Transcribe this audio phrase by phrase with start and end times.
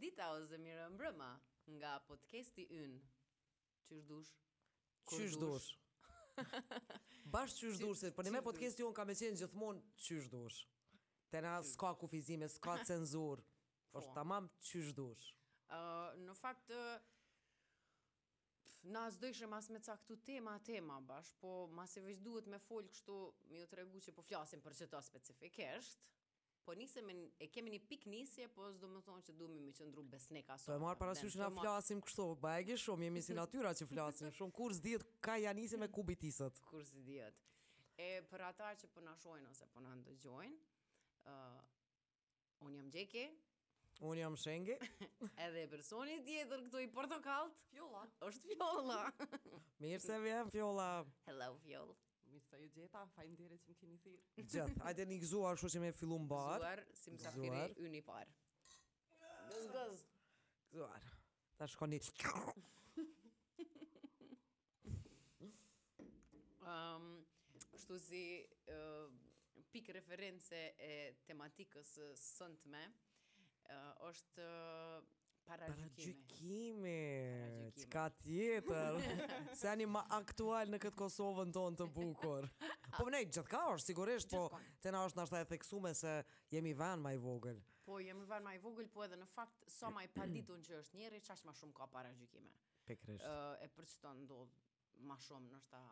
[0.00, 1.30] dita o zemirë mbrëma
[1.78, 2.96] nga podcasti yn.
[3.88, 4.30] Qysh dush?
[5.12, 5.68] Qysh dush?
[7.34, 10.60] Bash qysh dushit, për një me podcasti unë ka me qenë gjithmonë qysh dush.
[11.30, 13.42] Te na s'ka kufizime, s'ka cenzur,
[13.92, 14.18] për shtë po.
[14.20, 15.28] tamam qysh dush.
[16.24, 16.72] në fakt,
[18.82, 22.58] në na s'do mas me caktu tema tema bash, po mas e veç duhet me
[22.64, 23.18] folë kështu,
[23.52, 26.08] mi u të regu që po flasim për qëta specifikesht.
[26.64, 27.08] Po nisem
[27.40, 30.66] e, kemi një pik nisje, po s'do më thonë që duhemi me qëndru besnik aso.
[30.70, 33.88] Po e marr parasysh na flasim kështu, ba e ke shumë jemi si natyra që
[33.92, 36.60] flasim, shumë kurs diet ka ja nisi me kubitisat.
[36.68, 37.38] Kurs diet.
[38.00, 40.58] E për ata që po na shohin ose po na ndëgjojnë,
[41.30, 41.62] ë uh,
[42.68, 43.26] un jam Jeki.
[44.08, 44.76] Un jam Shengi.
[45.46, 48.06] edhe personi tjetër këtu i portokallt, Fiola.
[48.24, 49.02] Është Fiola.
[49.84, 50.92] Mirë se vjen Fiola.
[51.28, 51.98] Hello Fiola
[52.50, 54.24] sa ju gjeta, fajmë dire që më kini thirë.
[54.54, 56.58] Gjeth, ajde një gëzuar, shu që me fillu më barë.
[56.66, 58.36] Gëzuar, si më sa firi, unë i parë.
[59.50, 60.04] Gëz, gëz.
[60.72, 61.06] Gëzuar.
[61.60, 62.00] Ta shkoni.
[66.74, 67.08] um,
[67.70, 68.24] kështu zi,
[68.74, 69.14] uh,
[69.74, 70.92] pikë referenëse e
[71.30, 71.94] tematikës
[72.26, 74.50] sëntme, uh, është...
[74.50, 75.18] Uh,
[75.50, 75.66] Para
[75.98, 76.92] gjykimi,
[77.74, 78.98] që ka tjetër,
[79.58, 82.46] se ani ma aktual në këtë Kosovën tonë të bukur.
[82.94, 84.44] Po më nejtë gjithka është, sigurisht, po
[84.84, 86.12] të në është në e theksume se
[86.54, 87.58] jemi vanë më i vogël.
[87.88, 91.00] Po jemi vanë më i vogël, po edhe në fakt, sa më i paditur është
[91.00, 92.54] njeri, që është ma shumë ka para gjykimi.
[92.86, 93.26] Pekrisht.
[93.66, 95.82] E përsi të ndodhë ma shumë në shta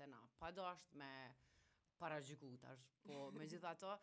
[0.00, 1.12] të na, pa do është me
[2.02, 2.18] para
[3.06, 3.94] po me gjitha të,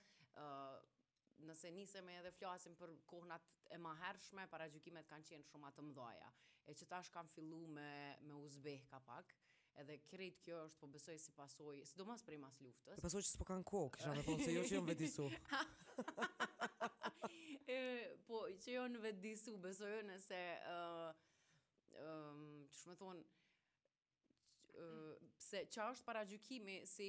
[1.48, 6.30] nëse nisemi edhe flasim për kohënat e hershme, para gjykimet kanë qenë shumë atë mdoja.
[6.70, 7.88] E që tash kam fillu me,
[8.28, 9.34] me uzbeh ka pak,
[9.82, 12.82] edhe kretë kjo është po besoj si pasoj, si do mas prej luftës.
[12.98, 15.28] E pasoj që s'po kanë kohë, kisha me thonë se jo që jënë vetisu.
[17.76, 17.82] e,
[18.28, 20.42] po, që jënë jo vetisu, besoj nëse...
[20.70, 21.14] Uh,
[22.08, 23.30] um, që shme thonë,
[24.82, 25.12] Uh,
[25.44, 27.08] se qa është para gjykimi si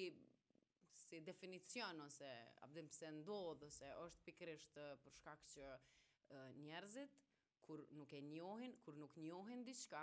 [1.13, 2.27] si definicion ose
[2.65, 7.19] abdim pëse ndod ose është pikrisht eh, për shkak që eh, njerëzit
[7.67, 10.01] kur nuk e njohin, kur nuk njohin diçka,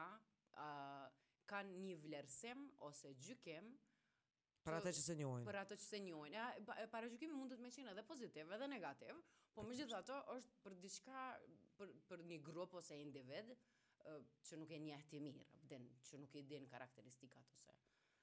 [0.53, 1.07] eh,
[1.49, 3.71] kanë një vlerësim ose gjykim
[4.67, 5.49] për atë që se njohin.
[5.49, 6.37] Për atë që se njohin.
[6.37, 6.45] Ja,
[6.93, 9.23] para gjykimi mund të të qenë edhe pozitiv edhe negativ,
[9.57, 11.25] po më gjithë ato është për diçka,
[11.81, 13.49] për, për një grup ose individ
[14.49, 17.78] që nuk e njeh ti mirë, abdim, që nuk i din karakteristikat ose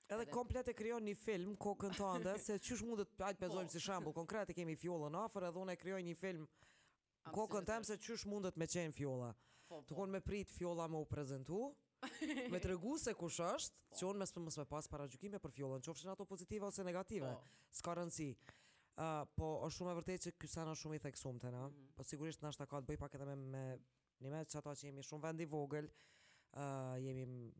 [0.08, 4.14] Edhe, komplet e krijon një film kokën tënde se çysh mundet hajt pezojmë si shembull
[4.14, 6.44] konkret e kemi fjollën afër edhe unë e krijoj një film
[7.34, 9.32] kokën tëm se çysh mundet me qenë fjolla.
[9.88, 11.60] Të kon me prit fjolla më u prezantu.
[12.52, 15.80] me të se kush është, që unë mes për me pas para gjukime për fjollën,
[15.88, 17.32] që ato pozitive ose negative,
[17.72, 18.28] s'ka rënësi.
[18.98, 21.90] Uh, po, është shumë e vërtej që kësa shumë i theksuam tani, mm -hmm.
[21.96, 23.76] po sigurisht në ashtë ka të bëj pak edhe me, me
[24.30, 25.90] me që që jemi shumë vendi vogël,
[26.56, 27.52] uh, jemi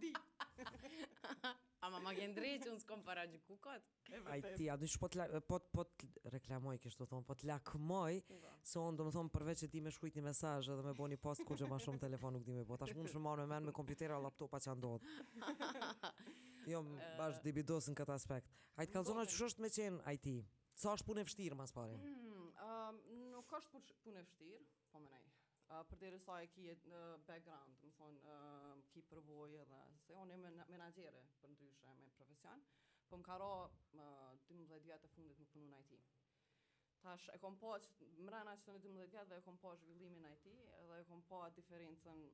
[1.87, 3.87] Ama ma ke ndrejtë që unë s'kom para gjë kukat.
[4.31, 8.19] A i ti, a du po, po po, po reklamoj, kështu thonë, po të lakmoj,
[8.27, 8.37] po.
[8.71, 11.07] se unë do më thonë përveç që ti me shkujt një mesaj edhe me bo
[11.13, 12.77] një post kur që ma shumë telefon nuk di me bo.
[12.83, 15.17] Ta mund shumë marë me menë me kompjutera, laptopa që andodhë.
[16.75, 18.53] jo, më bashkë uh, në këtë aspekt.
[18.77, 20.37] A i të kalzona që shështë me qenë a i ti?
[20.81, 21.97] Sa është punë e fështirë, mas pare?
[21.97, 25.17] Hmm, nuk është punë e fështirë, po më
[25.71, 26.97] uh, për dhe rësa e ki në
[27.27, 32.63] background, më thonë, uh, ki përvoj edhe, se onë e menagjere për ndryshe me profesion,
[33.11, 33.51] po më karo
[33.93, 36.01] 12 vjetë të fundit më punu në IT.
[37.05, 39.71] Tash e kom po që mrena që të në 12 vjetë dhe e kom po
[39.83, 40.47] zhvillimin IT
[40.87, 42.27] dhe e kom po diferencen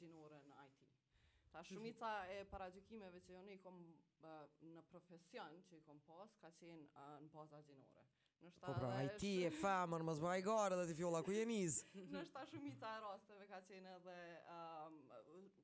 [0.00, 0.86] gjinore në IT.
[1.54, 3.80] Tash shumica e paradjukimeve që jo në i kom
[4.66, 8.04] në profesion që i kom pas, ka qenë në baza gjinore.
[8.44, 11.34] Në shta po pra, ai ti e famën, mos vaj gara dhe ti fjolla ku
[11.36, 11.78] je niz.
[12.14, 14.16] në shta shumica e rasteve ka qenë edhe
[14.56, 14.98] um,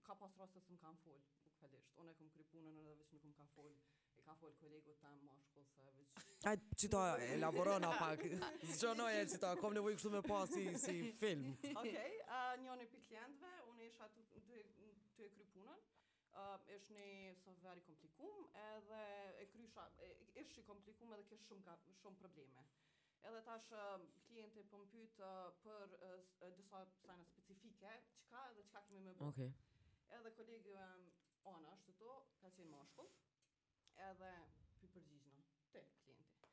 [0.09, 2.01] ka pas raste se më kanë fol, u kalisht.
[2.03, 3.71] Unë e kam kripunën edhe vetëm kam ka fol.
[4.19, 6.27] E ka fol kolegu tam moshkull sa veç.
[6.51, 7.03] Ai çito
[7.37, 8.27] elaborona pak.
[8.75, 11.47] Zgjonoje çito, kom nevojë kështu me pas si si film.
[11.57, 13.27] Okej, okay, uh, njëri pikë
[13.71, 14.34] unë isha tut,
[16.35, 19.01] uh, është një software i komplikum edhe
[19.43, 19.83] e krysha,
[20.43, 22.65] është i komplikum edhe kështë shumë, shumë probleme.
[23.29, 25.21] Edhe tash uh, klienti po më pyet
[25.67, 27.93] për uh, disa sajna specifike,
[28.25, 29.31] çka edhe çka kemi më bërë.
[29.31, 29.87] Okej.
[30.19, 31.07] Edhe kolegu um,
[31.47, 33.13] është ashtu to, ka qenë mashkull.
[34.11, 34.33] Edhe
[34.81, 35.47] py përgjigjën
[35.77, 36.51] te klienti.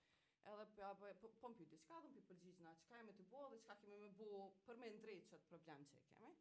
[0.54, 1.18] Edhe po apo po më
[1.60, 4.82] pyet çka do më përgjigjën, çka jemi të bëu dhe çka kemi më bëu për
[4.84, 6.34] më ndrejt çat problem që kemi.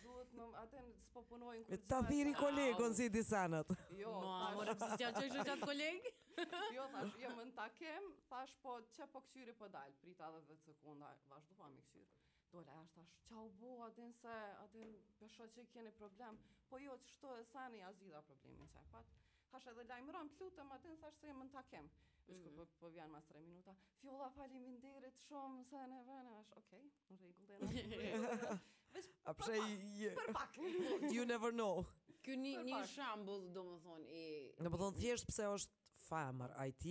[0.04, 1.90] duhet më atën s'po punojnë kur gjithë.
[1.92, 3.70] Ta thiri kolegon si disanët.
[4.02, 4.58] Jo, no, thash.
[4.60, 6.14] Mërë pësë që që që qatë kolegë?
[6.78, 10.31] jo, thash, jë jo, më në takem, thash po që po këshyri po dalë, prita
[10.36, 12.08] dhe dhe sekunda, vazhdu pa këshyri.
[12.56, 14.38] Dole, ashtë thash, që au bo, atën se,
[14.68, 16.40] atën pësho që keni problem.
[16.74, 19.22] Po jo, që shto e sani, a zida problemin që e patë
[19.54, 21.88] hasha dhe lajmëron, plutëm atin, thash se jemë në takim.
[22.30, 22.57] Mm -hmm.
[22.57, 23.74] Po, po vjen mas 3 minuta.
[24.01, 26.51] Fjolla faleminderit shumë se ne vënë as.
[26.60, 28.60] Okej, okay, në rregull dhe na.
[28.96, 29.13] Vetë.
[29.30, 29.56] A pse
[30.01, 30.12] je?
[30.38, 30.48] Për
[31.18, 31.86] you never know.
[32.24, 34.24] Ky një një shembull domethënë i
[34.63, 35.75] Domethënë po thjesht pse është
[36.07, 36.86] famer IT?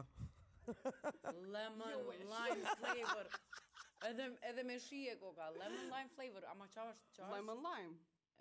[1.55, 3.29] Lemon jo, lime flavor
[4.09, 7.95] Edhe, edhe me shije koka Lemon lime flavor Ama qa është qa Lemon lime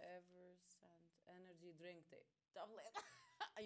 [0.09, 2.23] Ever sent energy drink te
[2.57, 2.97] Tablet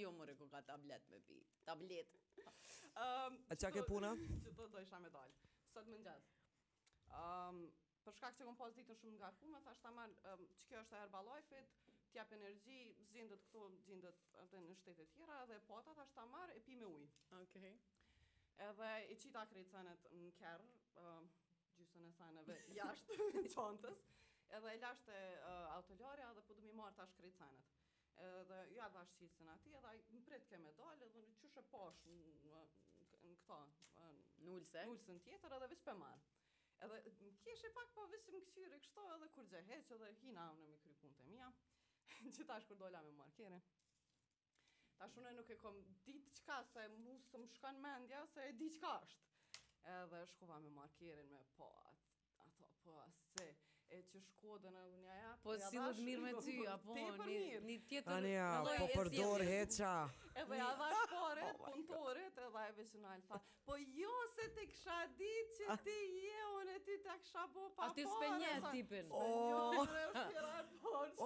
[0.02, 1.40] Jo mëre koka tablet me pi
[1.70, 4.12] Tablet um, A qa ke po, puna?
[4.44, 5.40] do po të do isha me dalë
[5.72, 6.34] Sot më njës um,
[7.22, 7.64] ehm,
[8.04, 8.60] Për shkak që kom
[8.92, 12.80] të shumë nga ku Me ehm, Që kjo është e Që jap energji,
[13.14, 16.64] vjen në këtu, vjen në këtu në shtëpi të tjera dhe porta ta marë e
[16.68, 17.10] pi me ujë.
[17.42, 17.76] Okej.
[17.76, 17.76] Okay.
[18.68, 20.64] Edhe i çita tre çanat në një kerr,
[20.98, 21.28] uh,
[21.82, 22.42] nuk e di thana
[22.74, 23.92] jashtë me
[24.58, 27.74] Edhe e lashte uh, alkodarja dhe fillon po të marr tash tre çanat.
[28.26, 32.00] Edhe ja bash një çan edhe i tre çan e dal edhe i çita pas
[32.08, 33.76] në në në çan,
[34.42, 34.86] në ulte.
[34.86, 36.26] Në ulte tjetër edhe vetë marr.
[36.86, 37.02] Edhe
[37.46, 41.30] kishe pak po vetëm shtyrë kështu edhe kur gjehet edhe pina më në kontinë të
[41.34, 41.52] mia
[42.38, 43.60] që tash kur dola me markere
[45.02, 48.56] Tash unë nuk e kom ditë qka, se mu së më shkan mendja, se e
[48.64, 49.62] di qka është.
[49.98, 51.70] Edhe shkova me markerin me po,
[52.48, 52.96] ato po,
[53.90, 57.76] e që shkodën e një ja, Po si dhët mirë me ty, a po një
[57.90, 59.92] tjetër Anja, po përdor heqa
[60.38, 62.44] E po ja vashkorit, oh punëtorit edhe
[62.84, 63.38] e në alfa.
[63.68, 67.64] Po jo se të kësha ditë që ti je unë e ti të kësha bo
[67.72, 68.38] pa parë A ti s'pe oh.
[68.44, 69.22] një tipin po,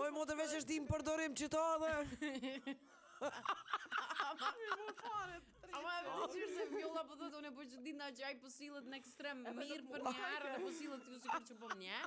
[0.06, 1.94] Oj, mo të veshë është ti më përdorim që ta dhe
[3.20, 3.36] Ha ha
[4.32, 4.52] ha
[5.78, 8.40] Ama e vetë qyrë se fjolla po, po thotë Unë po që dinda që ajë
[8.44, 12.02] posilët në ekstrem mirë për një herë Dhe posilët ju si kërë që po një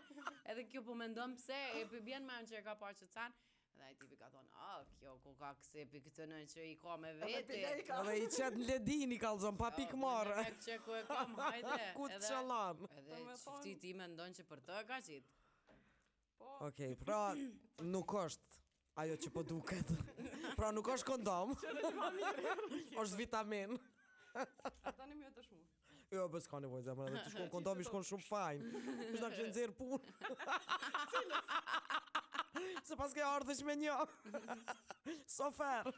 [0.55, 3.07] Edhe kjo po me pse pëse E për bjen me që e ka parë që
[3.07, 3.45] të sanë
[3.75, 6.95] Dhe ai tipi ka thonë, oh, kjo ku ka kse pikë në që i ka
[7.05, 10.31] me vete." edhe i çet në ledin i kallzon pa pikë marr.
[10.63, 11.81] çe ku e kam, hajde.
[11.99, 12.85] Ku të çallam.
[13.01, 15.27] Edhe çifti ti mendon që për të ka qit.
[16.39, 16.53] Po.
[16.71, 17.19] Okej, okay, pra
[17.91, 18.64] nuk është
[18.97, 19.89] ajo që po duket.
[20.57, 21.55] Pra nuk është kondom.
[23.01, 23.79] është vitamin.
[24.85, 25.63] Tani më të shmu.
[26.15, 28.65] Jo, bës po ka nevojë zemra, të shkon kondom, i shkon shumë fajn.
[29.11, 30.01] Ti na ke nxjerr punë.
[32.87, 33.97] Se pas ke ardhësh me një.
[35.27, 35.91] so far.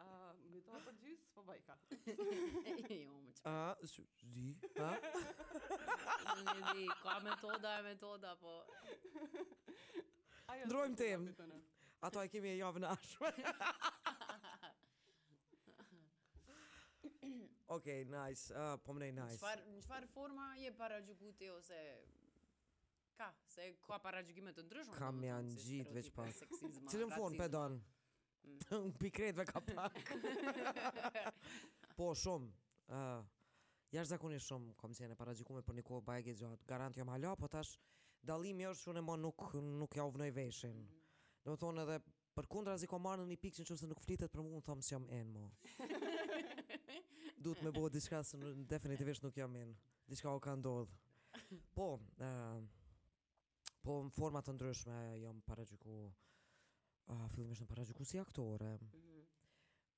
[0.00, 0.62] Uh, me
[1.04, 1.76] gjysë, po baj ka.
[2.10, 3.50] Jo, më që.
[4.34, 4.96] di, Ah.
[6.50, 8.58] Ne di, ka metoda e metoda, po.
[10.66, 11.60] Ndrojm temë.
[12.00, 13.34] Ato e kemi e javë në ashme.
[17.70, 18.48] Ok, nice.
[18.58, 19.50] Ah, po më nej, nice.
[19.70, 21.76] Në qëfar forma je para gjukuti ose...
[23.14, 24.96] Ka, se ka para gjukime të ndryshme.
[24.98, 26.40] Ka me janë gjitë veç pas.
[26.90, 27.76] Cilën fornë, pedon?
[28.56, 28.96] Në mm.
[29.04, 30.00] pikretve ka pak.
[31.96, 32.50] Po, shumë.
[32.96, 33.22] Ah,
[33.94, 36.80] ja është shumë, kom si e para gjukume, për një kohë bajke gjatë.
[36.82, 37.78] jo jam halua, po tash...
[38.22, 40.99] Dalimi është që e ma nuk ja uvnoj veshën, mm.
[41.50, 41.94] Do thonë edhe
[42.38, 44.66] për kundra zi ko marrë në një pikë që në nuk flitet për mu, në
[44.68, 45.46] thomë si jam enë mo.
[47.46, 49.74] Duhet me bo diska se në definitivisht nuk jam enë.
[50.12, 51.00] Diska o ka ndodhë.
[51.78, 51.88] Po,
[52.22, 58.76] uh, po në format të ndryshme jam paragjiku, uh, filmisht në paragjiku si aktore.
[58.86, 59.18] Mhm.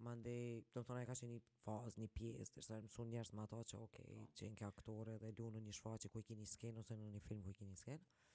[0.08, 0.32] Mande,
[0.74, 3.60] do të e ka që një fazë, një pjesë, të shtë në njështë me ato
[3.68, 4.24] që, okej, okay, oh.
[4.32, 4.38] Po.
[4.40, 7.44] qenë ke aktore dhe në një shfaqë ku i kini skenë, ose në një film
[7.44, 8.02] ku i kini skenë.
[8.04, 8.30] Mm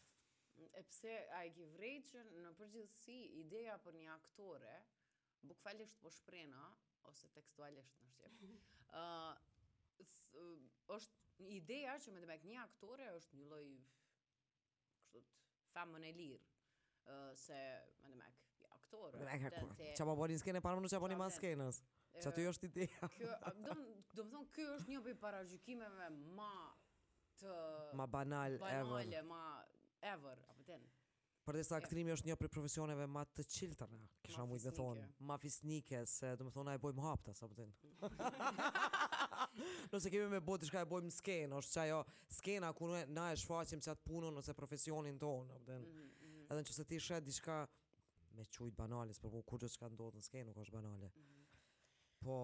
[0.79, 4.74] e pse a e ki vrejt që në përgjithësi ideja për një aktore,
[5.50, 6.65] bukfalisht po shprena,
[7.10, 8.48] ose tekstualisht në shqip,
[8.93, 9.31] uh,
[10.41, 10.57] uh,
[10.98, 13.65] është ideja që me të një aktore është një loj
[15.15, 15.24] të
[15.74, 17.60] famën e lirë uh, se
[18.03, 18.41] më në mek
[18.79, 19.13] aktore.
[19.17, 19.89] Me në mek aktore.
[20.00, 21.81] Që po bërë një skene parë më në që po një manë skenës.
[22.17, 23.12] Që aty është ideja.
[24.17, 26.07] Do më thonë, kjo është një për i paragjukimeve
[26.38, 26.51] ma
[27.38, 27.57] të...
[28.00, 28.88] Ma banal, ever.
[28.88, 29.41] Banale, ma
[30.03, 30.83] ever, apo ten.
[31.47, 35.37] Për desa aktrimi është një prej profesioneve ma të qiltërna, kisha mujtë me thonë, ma
[35.39, 37.69] fisnike, se të me thonë a e bojmë hapta, sa pëtin.
[39.93, 42.01] nëse kemi me botë, shka e bojmë skenë, është që ajo
[42.39, 44.39] skena, ku na e shfaqim që atë punën mhm, mhm.
[44.41, 45.93] nëse profesionin tonë, sa pëtin.
[45.93, 46.45] Mm -hmm.
[46.51, 47.57] Edhe në që se ti shetë, di shka
[48.31, 51.11] me qujtë banalis, për mu kur që ka ndodhë në skenë, nuk është banale.
[51.15, 51.47] Mm -hmm.
[52.19, 52.35] Po,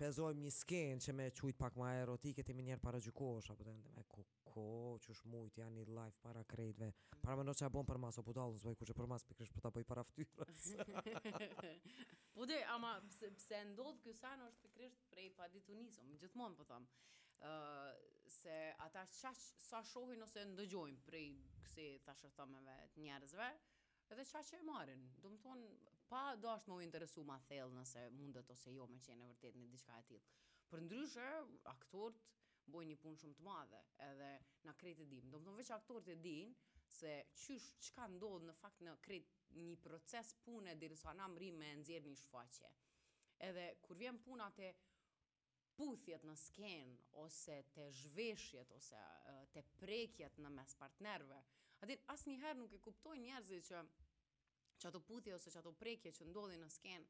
[0.00, 3.64] pezojmë një skenë që me qujtë pak ma erotike, të imi njerë para gjykosha, po
[3.64, 4.64] të ndë me ko, ko,
[5.04, 6.90] që është mujt, një live para krejtve.
[7.24, 9.24] Para me nërë që a bon për mas, o budalën, zbaj ku që për mas,
[9.30, 10.64] për kërështë për po të bëj para ftyrës.
[12.36, 16.92] po dhe, ama, pse, pse ndodhë kësano është për kërështë prej pa gjithmonë po thamë.
[17.36, 17.92] Uh,
[18.32, 21.26] se ata qaq sa shohin ose ndëgjojnë prej
[21.66, 23.48] këse tashërthameve të njerëzve
[24.14, 25.66] edhe qaq që e marin do më thonë
[26.10, 29.56] pa do është më u interesu ma thellë nëse mundet ose jo me qene vërtet
[29.58, 30.24] në diçka e tilë.
[30.72, 31.24] Për ndryshe,
[31.70, 32.20] aktorët
[32.74, 34.28] boj një punë shumë të madhe edhe
[34.68, 35.28] në kretë e dim.
[35.32, 36.52] Do më të veç aktorët e din
[36.98, 37.12] se
[37.44, 41.50] qysh që ka ndodhë në fakt në kretë një proces pune dhe rësa na mri
[41.58, 42.70] me nëzirë një shfaqe.
[43.48, 44.70] Edhe kur vjen puna të
[45.80, 46.92] puthjet në sken,
[47.24, 48.98] ose të zhveshjet, ose
[49.56, 51.42] të prekjet në mes partnerve,
[51.84, 53.82] atin asë njëherë nuk e kuptoj njerëzit që
[54.78, 57.06] çato puthje ose çato prekje që ndodhin në sken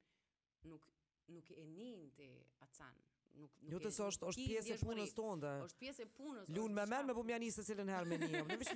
[0.71, 0.87] nuk
[1.29, 2.29] nuk e nin ti
[2.65, 2.99] atsan
[3.41, 6.77] nuk nuk jo të e, është pjesë e punës tonë është pjesë e punës lun
[6.79, 8.75] me men me po më ja nisë selën herë me një më vesh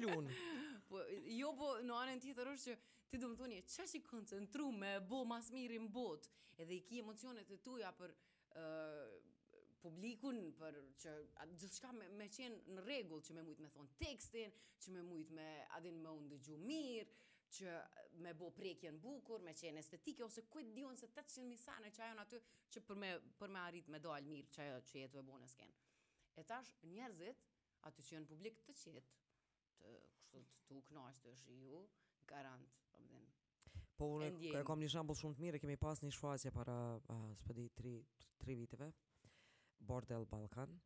[0.91, 1.03] po
[1.39, 4.93] jo po në anën tjetër është që ti do të thoni çash i koncentru me
[5.13, 6.09] bo mas mirë në
[6.63, 9.07] edhe i ki emocionet të tuja për uh,
[9.81, 11.15] publikun për që
[11.63, 15.31] gjithçka me me qenë në rregull që me mujt me thon tekstin që me mujt
[15.39, 15.47] me
[15.79, 17.09] adin me u dëgju mirë
[17.57, 17.71] që
[18.23, 22.21] me bo prekjen bukur, me qenë estetike, ose kujt dion se 800 misane që ajon
[22.25, 22.41] aty
[22.75, 25.39] që për me, për me arrit me dalë mirë që ajo që jetë e bo
[25.43, 25.81] në skenë.
[26.39, 27.49] E tash njerëzit,
[27.89, 29.17] aty që janë publik të qetë,
[29.79, 31.81] të kështu të tu knashtë të shiju,
[32.31, 33.27] garantë, po përbëdhin,
[34.01, 37.27] Po unë e kam një shambull shumë të mirë, kemi pas një shfaqje para uh,
[37.43, 37.67] spëdi
[38.45, 38.93] 3 viteve,
[39.91, 40.79] Bordel Balkan,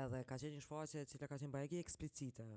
[0.00, 2.48] edhe ka qenë një shfaqje cila ka qenë bajegi eksplicite,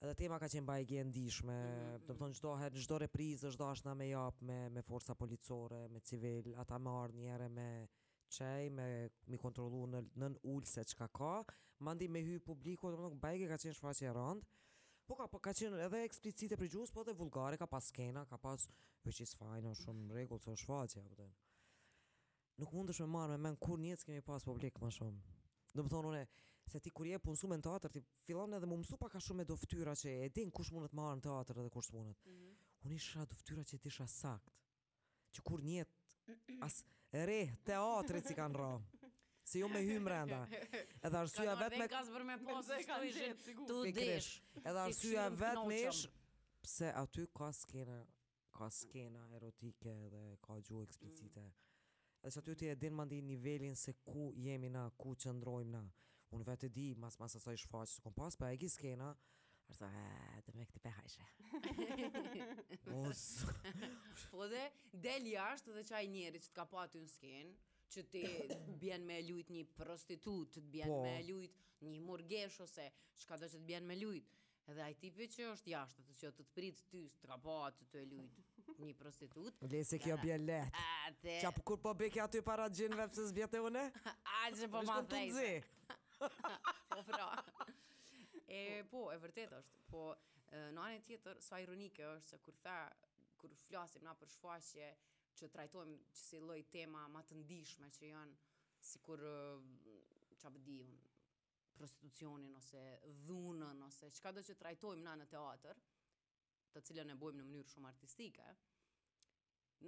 [0.00, 2.02] Edhe tema ka qenë bajgje e ndihshme, mm.
[2.06, 2.36] do të thonë mhm.
[2.38, 6.78] çdo herë çdo reprizë është dashna me jap me me forca policore, me civil, ata
[6.80, 7.66] më ardhin herë me
[8.36, 8.86] çaj, me
[9.34, 11.34] mi kontrollu në nën ulse çka ka.
[11.84, 14.48] Mandi me hy publiku, do të thonë bajgje ka qenë shfaqje e rëndë.
[15.10, 18.24] Po ka po ka qenë edhe eksplicite për gjuhës, po edhe vulgare, ka pas skena,
[18.32, 18.64] ka pas
[19.04, 21.36] which is fine on some regular so shfaqje e po Nuk
[22.60, 25.38] Nuk mundesh me marr me mend kur njëc kemi pas publik më shumë.
[25.76, 26.24] Do të thonë unë
[26.70, 29.42] se ti kur je punësume në teatr, ti fillon edhe më mësu pak a shumë
[29.42, 32.20] me do ftyra që e din kush mundet marrë në teatr edhe kush mundet.
[32.26, 32.54] Mm -hmm.
[32.86, 34.60] Unë isha do ftyra që ti isha sakt.
[35.34, 35.88] Që kur njet
[36.68, 36.78] as
[37.26, 38.84] re teatrit si kanë rrom.
[39.50, 40.38] Se jo me hymë rënda.
[41.04, 41.86] Edhe arsua vetë me...
[43.68, 44.30] Të dish.
[44.58, 46.06] Edhe arsua vetë me ish,
[46.62, 47.98] pse aty ka skena,
[48.58, 51.40] ka skena erotike dhe ka gjuhë eksplicite.
[51.40, 51.54] Mm.
[52.22, 55.84] Edhe që aty ti e din mandi nivelin se ku jemi na, ku qëndrojmë na.
[56.34, 59.06] Unë vetë di mas mas asaj soj shpaqë së kom pas, për e gjithë skena,
[59.72, 61.12] arsa, e, të me këti pehaj
[62.92, 63.22] Mos.
[64.30, 64.62] Po dhe,
[65.06, 67.56] del jashtë dhe qaj njeri që ka pati po në skenë,
[67.90, 68.22] që ti
[68.84, 71.00] bjen me lujt një prostitut, bjen po.
[71.08, 71.56] me lujt
[71.90, 72.86] një murgesh ose,
[73.18, 74.30] që do që të bjen me lujt,
[74.70, 77.90] edhe ai tipi që është jashtë, që të prit ty së të ka pati po
[77.96, 79.58] të lujt një prostitut.
[79.66, 80.86] Në lesi kjo bjen letë,
[81.42, 83.18] Qa apë kur po bëke aty para gjinve për
[83.50, 83.82] së une?
[84.38, 85.26] A, që po ma të
[86.90, 87.44] po fra.
[88.50, 89.04] E, po.
[89.04, 89.80] po, e vërtet është.
[89.90, 90.00] Po,
[90.52, 92.74] në anë tjetër, sa ironike është se kur tha,
[93.40, 94.88] kur flasim na për shfaqje,
[95.40, 98.38] që trajtojmë që si lloj tema më të ndihshme që janë
[98.90, 99.22] sikur
[100.36, 100.98] çfarë di un
[101.78, 102.80] prostitucionin ose
[103.24, 105.78] dhunën ose çka do që trajtojmë na në teatr,
[106.74, 108.50] të cilën e bëjmë në mënyrë shumë artistike.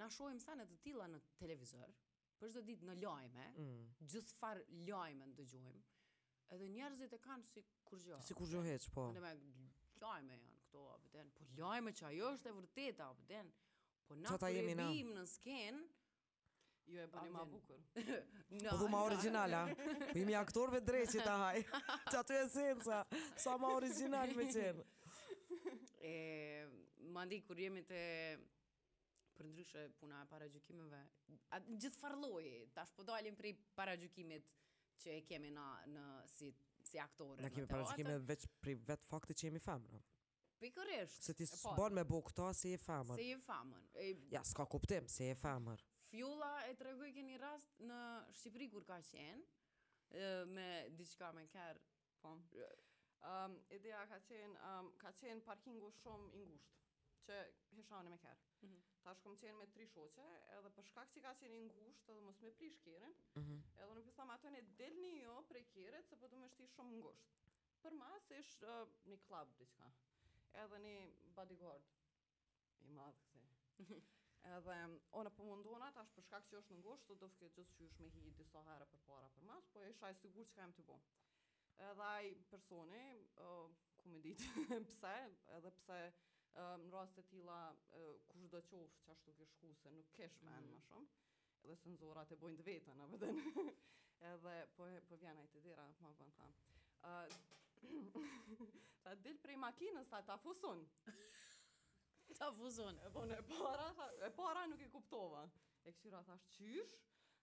[0.01, 1.93] Na shohim sa në të tilla në televizor,
[2.41, 3.83] për çdo ditë në lajme, mm.
[4.09, 5.83] gjithfar lajme dëgjojmë
[6.57, 8.19] edhe njerëzit e kanë si kur gjo.
[8.27, 9.07] Si kur gjo heq, po.
[9.15, 9.33] Në me
[10.03, 13.51] lajme janë këto, po den, po lajme që ajo është e vërteta, po den.
[14.07, 15.83] po na të rebim në skenë,
[16.93, 17.79] Jo e bëni po ma bukur.
[18.71, 19.61] po du ma originala.
[19.69, 21.61] Po imi aktorve dreqit, që ta haj.
[22.11, 24.85] që aty e Sa ma original me qenë.
[26.11, 26.67] e,
[27.15, 28.03] ma ndi, kur jemi të
[29.39, 31.05] për puna e para gjukimeve,
[31.79, 34.45] gjithë farloj, tash po dalim prej para gjukimet
[35.01, 36.49] që e kemi na në si
[36.85, 37.39] si aktorë.
[37.45, 40.01] Ne kemi parë kemi veç për vetë faktin që jemi famë.
[40.63, 41.23] Pikërisht.
[41.29, 41.57] Se ti po.
[41.61, 43.17] s'bon me bukë se si e famë.
[43.17, 43.81] Se je famë.
[44.07, 45.77] E ja s'ka kuptim se je famë.
[46.11, 48.03] Fjula e tregoj keni rast në
[48.39, 49.45] Shqipëri kur ka qenë
[50.53, 50.69] me
[51.01, 51.81] diçka me herë.
[52.23, 52.37] Po.
[52.55, 56.45] Ehm, um, ideja ka qenë, ehm, um, ka qenë parkingu shumë i
[57.27, 57.37] që
[57.77, 58.39] nuk me në më tërë.
[58.63, 58.81] Mm -hmm.
[59.05, 60.25] Ta është qenë me tri shoqe,
[60.57, 61.73] edhe për shkak që ka qenë një
[62.07, 63.61] edhe mos me prish kërën, mm -hmm.
[63.83, 66.49] edhe nuk isha ma qenë e del me një ofre i se po du më
[66.55, 67.39] shti shumë ngusht.
[67.85, 69.89] Për ma është ishtë uh, një club disa,
[70.65, 70.95] edhe një
[71.39, 71.89] bodyguard,
[72.81, 73.41] i madhë,
[74.57, 74.75] edhe
[75.19, 78.07] ona në po mundona, ta për shkak që është ngusht, do të të të të
[78.07, 80.83] me hi të herë për para për mas, po të të sigur që të të
[80.83, 81.11] të të
[85.57, 85.97] Edhe të
[86.59, 87.59] um, në rast të tilla
[88.35, 90.85] kush do qof çashtu ke shku se nuk kesh mend më mhm.
[90.89, 93.21] shumë dhe senzorat e bojnë të vetën apo
[94.31, 96.53] edhe po po vjen ai të dera më von tham ë
[99.11, 100.85] ta prej makinës ta ta fuson
[102.43, 103.89] ta fuson po e para
[104.29, 105.47] e para nuk e kuptova
[105.85, 107.01] e këshyra, thash çysh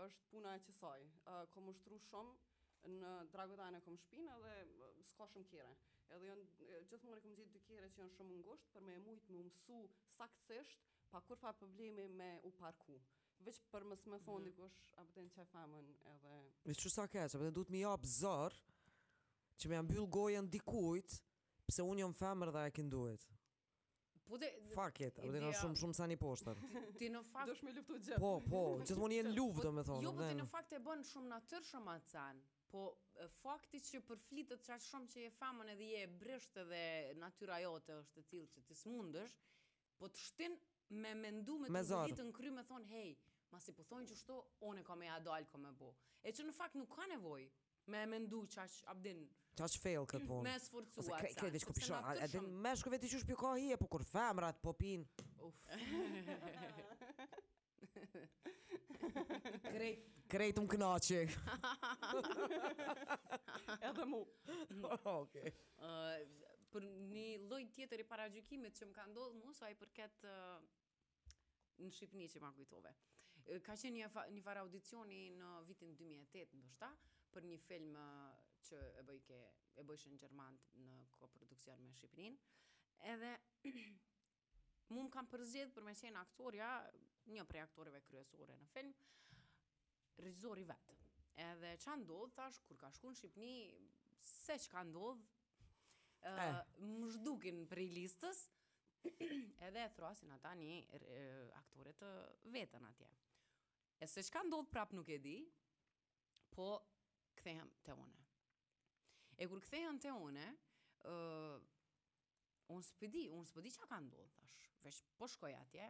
[0.06, 1.06] është puna e qësaj.
[1.26, 5.74] Uh, kom ushtru shumë në Dragodane kom shpinë edhe s'ka shumë kere.
[6.14, 6.44] Edhe jënë,
[6.92, 9.46] gjithë mërë kom gjithë dy kere që janë shumë ngushtë për me e mujtë me
[9.48, 9.80] mësu
[10.18, 13.00] saksisht pa kur fa problemi me u parku.
[13.46, 14.52] Veç për më së me thonë mm -hmm.
[14.52, 16.36] dikush apëtën po që e famën edhe...
[16.70, 18.62] Veç që sa keqë, apëtën po du të mi japë zërë
[19.60, 21.22] që me jam byllë gojën dikujtë
[21.66, 23.28] pëse unë jam famër dhe e kinduit.
[24.28, 26.62] Po te Fuck it, apo na shumë shumë san i poshtër
[27.00, 29.74] Ti në fakt Dosh me luftu gjë Po, po, që të më luftë po, dhe
[29.78, 32.84] me thonë Jo, po ti në fakt e bën shumë natyrshëm shumë atë zanë Po
[33.42, 36.82] fakti që përflitët që shumë që je famën edhe je brisht dhe
[37.22, 39.36] natyra jote është të tilë që ti smundesh,
[40.02, 40.58] Po të shtin
[41.04, 43.14] me mendu me të vëllitë në kry me thonë Hej,
[43.54, 45.94] masi po thonë që shto, one ka me adal, ka me bo
[46.26, 47.46] E që në fakt nuk ka nevojë
[47.88, 49.19] me e mendu qash abdin
[49.60, 51.04] qash fail këtë punë me sforcuar.
[51.04, 53.89] ose ke dhe që pishon a edhe më shku vetë që pikë kohë hije po
[53.95, 55.06] kur femrat po pin
[55.50, 55.62] uf
[59.76, 61.19] Krejt Krejt më um knaqe
[63.89, 64.19] Edhe mu
[65.12, 65.52] okay.
[66.74, 70.26] Për një loj tjetër i para gjykimit që më ka ndodhë mu Sa i përket
[70.26, 72.93] në Shqipëni që ma kujtove
[73.67, 76.91] Ka qenë një, fa, një fara audicioni në vitin 2008 ndoshta
[77.36, 78.30] për një film uh,
[78.65, 79.39] që e bëj ke
[79.82, 82.38] e bëjshë në në koprodukcion me Shqipërinë.
[83.12, 83.32] edhe
[84.95, 86.69] mu më kam përzgjedh për me qenë aktorja
[87.36, 88.93] një prej aktoreve kryesore në film
[90.26, 90.95] rizori vetë
[91.50, 93.56] edhe që ndodh tash kur ka shku në Shqipëni
[94.26, 95.24] se që ka ndodh
[96.24, 96.32] e.
[96.32, 96.50] Eh.
[96.50, 96.62] Uh,
[97.04, 98.45] më shdukin për i listës
[99.67, 100.71] edhe e thruasin ata një
[101.60, 102.10] aktore të
[102.56, 103.10] vetën atje.
[104.02, 105.36] E se që ka ndodhë prapë nuk e di,
[106.56, 106.65] po
[107.46, 108.22] këthejmë të one.
[109.38, 111.58] E kur këthejmë të uh,
[112.74, 115.90] unë s'pëdi, unë s'pëdi që ka ndullë tash, veç po shkoj atje,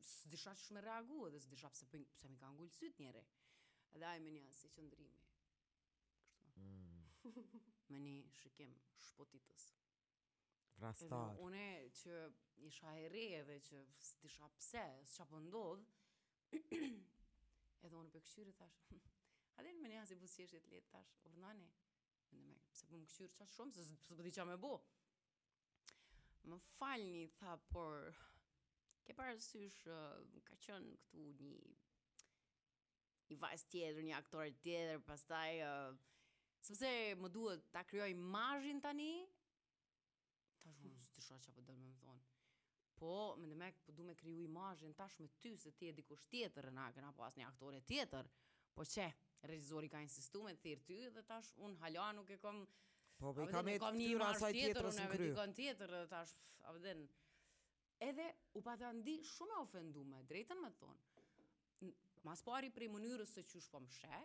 [0.05, 3.23] së disha që shme reagu, dhe së disha pëse, pëse mi ka ngullë sytë njëre.
[3.97, 5.15] Edhe ajme një si i qëndrimi.
[6.59, 7.95] Me mm.
[8.07, 8.75] një shikim
[9.09, 9.69] shpotitës.
[10.81, 11.07] Vrastar.
[11.07, 11.67] Edhe une
[12.01, 12.19] që
[12.69, 15.87] isha e edhe që së disha pëse, së që pëndodhë,
[17.87, 19.01] edhe unë për këshyri thashë,
[19.63, 21.69] Adel me një asë i të letë tash, urnani,
[22.35, 24.73] me në me, pëse për po më këqyrë shumë, se së përdi a me bo.
[26.51, 28.11] Më falni, tha, por,
[29.05, 30.17] Ke parasysh, uh,
[30.49, 31.33] ka qënë këtu një
[33.25, 36.21] një vajzë tjetër, një aktore tjetër, pastaj, uh,
[36.65, 36.91] sepse
[37.21, 39.09] më duhet ta kryoj imazhin tani,
[40.65, 42.25] ta shumë së të shra që apë dëllë me më thonë.
[43.03, 43.11] Po,
[43.43, 46.25] me në mekë, po du me kryu i tash me ty, se ti e dikush
[46.33, 48.29] tjetër, në akën apo asë një aktore tjetër,
[48.77, 49.11] po që,
[49.51, 52.65] regjizori ka insistu me të thirë ty, dhe tash unë hala nuk e kom...
[53.21, 56.33] Po, po i kam një të këtyra tjetër, unë e vetikon tjetër, tash,
[56.71, 56.81] apë
[58.01, 61.91] Edhe u pata ndi shumë ofendu me, drejten me thonë.
[62.25, 64.19] Mas pari po prej mënyrës se që shpo më she,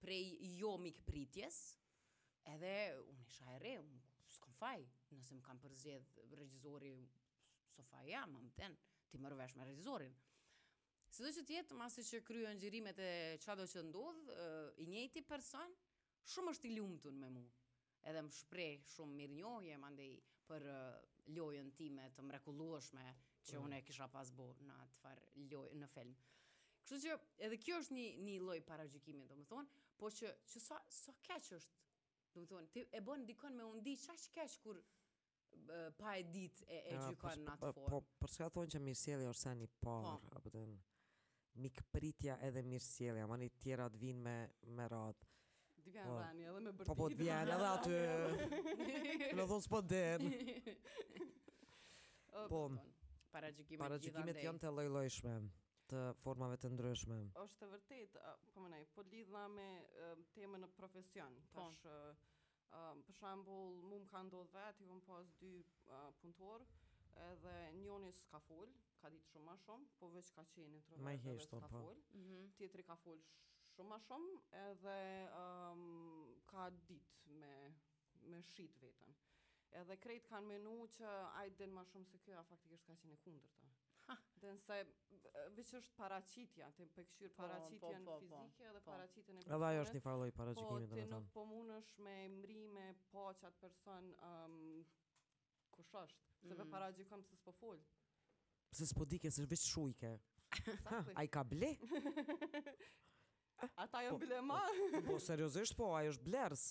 [0.00, 0.20] prej
[0.60, 1.58] jo mikë pritjes,
[2.52, 2.70] edhe
[3.10, 4.78] unë isha e re, unë s'kom faj,
[5.16, 6.92] nëse më kam përzjedh regjizori,
[7.74, 8.78] s'o faj ja, më më ten,
[9.10, 10.14] ti më rëvesh me regjizorin.
[11.10, 13.10] Si do që tjetë, masi që kryo në gjirimet e
[13.44, 14.48] qa do që ndodhë,
[14.78, 15.74] i njëti person,
[16.32, 17.44] shumë është i ljumëtun me mu,
[18.06, 19.94] edhe më shprej shumë mirë njohje, më
[20.52, 20.70] për
[21.28, 23.04] lojën time të mrekullueshme
[23.44, 23.64] që mm.
[23.64, 26.14] unë e kisha pas bot në atë farë lojë në film.
[26.80, 29.68] Kështu që edhe kjo është një një lloj parazitimi, domethënë,
[30.00, 31.82] po që që sa sa keq është,
[32.36, 36.80] domethënë, ti e bën dikon me undi çaj keq kur bë, pa e ditë e
[36.94, 37.90] e po gjykon në atë po, formë.
[38.00, 40.74] Po për po, çka thonë që mirësielli është sa një parë, a kupton?
[41.60, 44.38] Mikpritja edhe mirësielli, ama një tjera të vinë me
[44.78, 45.28] me radhë.
[45.84, 46.16] Po.
[46.30, 46.88] edhe me bërtit.
[46.88, 47.98] Po po dy edhe aty.
[49.36, 50.30] Lo dhon spot den.
[52.52, 52.62] Po.
[53.34, 53.96] Paragjykimet para
[54.42, 55.32] janë të lloj-llojshme
[55.90, 57.18] të formave të ndryshme.
[57.44, 58.16] Është vërtet,
[58.54, 59.66] po më nej, po lidha me
[60.34, 61.36] temën e profesion.
[61.52, 61.60] Po.
[61.62, 61.98] Tash po.
[62.80, 66.66] Um, për shambull, mu më ka ndodhë vetë, i kom pas dy uh, punëtorë,
[67.32, 68.70] edhe njoni s'ka full,
[69.02, 71.72] ka ditë shumë ma shumë, po veç ka qenë introvert dhe s'ka po.
[71.86, 71.98] full.
[72.14, 72.52] Mm -hmm.
[72.60, 73.18] Tjetëri ka full
[73.80, 74.96] shumë më shumë edhe
[75.42, 75.84] um,
[76.50, 77.52] ka ditë me
[78.32, 79.14] me shit veten.
[79.80, 83.16] Edhe krejt kanë menuar që ai den më shumë se kjo, a faktikisht ka qenë
[83.24, 83.68] kundër ta.
[84.10, 84.16] Ha.
[84.42, 84.76] Den se
[85.56, 88.96] veç është paraqitja, të për këshyr po, paraqitjen po, po fizike edhe po.
[88.96, 91.08] e Edhe ajo është një farloj paraqitjimi po, domethënë.
[91.08, 94.58] Po ti nuk po mundesh me emri me po çat person ë um,
[95.80, 96.04] është,
[96.44, 96.72] se ve mm.
[96.76, 97.80] paraqitjon se s'po fol.
[98.80, 100.12] Se s'po dike se veç shujke.
[101.14, 101.76] Ai ka ble?
[103.76, 104.58] Ata jo bile ma.
[104.92, 106.62] Po, po, po seriosisht, po, ajo është blers.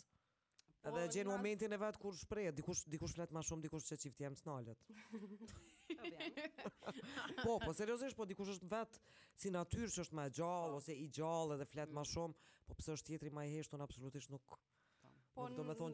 [0.79, 4.15] Edhe po, gjenë momentin e vetë kur shprejë, dikush fletë ma shumë, dikush që qift
[4.17, 4.89] fjemë së nalët.
[7.43, 9.01] Po, po, seriosisht, po, dikush është vetë
[9.41, 12.11] si natyrë që është ma gjallë, ose i gjallë edhe fletë ma mm.
[12.13, 14.57] shumë, po, pëse është tjetri ma i heshtë, unë absolutisht nuk...
[15.35, 15.91] Po, do me Po,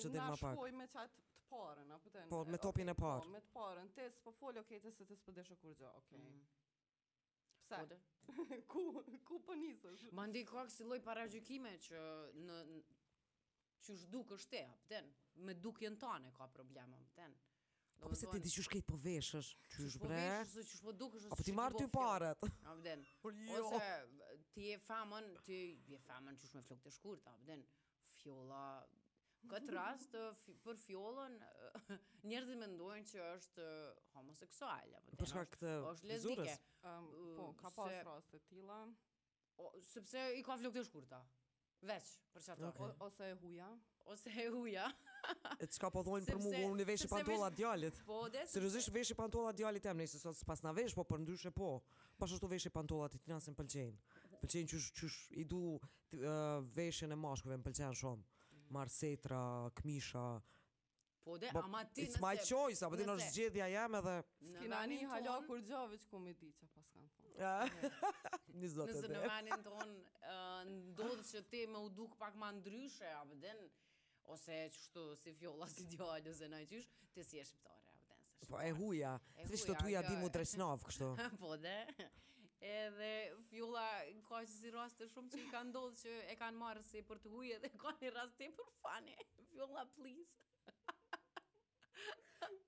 [0.75, 2.29] me qatë parën, apo të në...
[2.29, 3.25] Po, me topin e parën.
[3.25, 6.21] Po, me të parën, të e po folë, oke, të të të të të
[7.65, 7.81] Sa?
[8.71, 10.09] Ku, ku po nisesh?
[10.13, 11.99] Ma ndi si lloj parajykime që
[12.45, 12.57] në
[13.85, 15.09] që duk është te, kupton?
[15.35, 17.33] Po me dukjen tonë ka problem, kupton?
[17.97, 19.51] Po, po pse ti që ç'ke po veshësh?
[19.73, 20.13] Ç'ish bre?
[20.19, 22.45] Po veshësh ç'ish po Po ti marr po ty parat.
[22.65, 23.05] A vden?
[23.61, 23.83] Ose
[24.55, 25.59] ti e famën, ti
[25.95, 27.65] e famën, ti s'mos ke të shkurtë, a vden?
[29.51, 30.15] Këtë rast,
[30.65, 31.35] për fjollën,
[32.29, 33.67] njerëzit me ndojnë që është
[34.17, 35.01] homoseksuale.
[35.11, 36.55] Po përshka këtë zurës?
[36.89, 38.79] Ehm, po, ka pas rast të tila.
[39.91, 41.19] Sëpse i ka flokët të shkurta.
[41.85, 42.87] Vec, për që ato.
[43.05, 43.67] Ose e huja.
[44.13, 44.85] Ose e huja.
[45.55, 47.99] E të shka po dhojnë për mua unë veshë pantolla i pantolat djallit.
[48.07, 49.01] Po, desu.
[49.01, 51.69] i pantolat djallit e më nëjse, sot pas në vejshë, po për ndryshe po.
[52.19, 53.97] Pas është veshë vejshë i pantolat i të njësën pëlqenjë.
[55.41, 55.63] i du
[56.79, 58.23] vejshën e mashkëve, më pëlqenjë shumë.
[58.69, 60.41] Marsetra, Kmisha.
[61.25, 62.09] Po dhe ama ti nëse...
[62.11, 64.13] It's my choice, apo ti në është gjithja jam edhe...
[64.51, 67.53] Ski në një halo kur gjove që ku me ti që shash mirë.
[68.61, 69.95] Nëse në menin ton,
[70.99, 73.55] ndodhë që ti me u duk pak ma ndryshe, apo dhe
[74.33, 78.47] Ose që shtu si fjolla si djallë dhe në qysh, ti si eshë shqiptare.
[78.49, 80.01] Po e huja, të vishë të të huja
[80.57, 81.09] jo, kështu.
[81.43, 81.75] Po dhe
[82.61, 83.83] edhe fjolla
[84.27, 87.01] ka që si rast të shumë që i ka ndodhë që e kanë marrë si
[87.09, 89.15] për të huje dhe ka një rast të për fane,
[89.49, 90.41] fjolla please.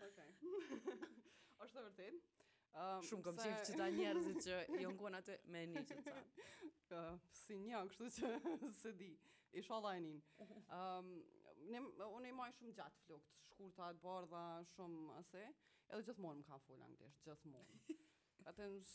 [0.08, 0.30] Okej.
[1.65, 2.26] Është vërtet.
[2.78, 5.95] Um, Shumë kam ehm, që ta njerëzit që jo në atë të me një që
[6.06, 6.17] të
[6.97, 9.08] ehm, si një, kështu që se di,
[9.58, 10.19] isha lajnin.
[10.43, 11.15] Um, ehm,
[11.73, 14.43] ne, unë i maj shumë gjatë flukt, shkurta, të bardha,
[14.76, 15.47] shumë ase,
[15.88, 17.97] edhe gjithmonë më ka folë anglisht, gjithmonë.
[18.52, 18.86] Atë në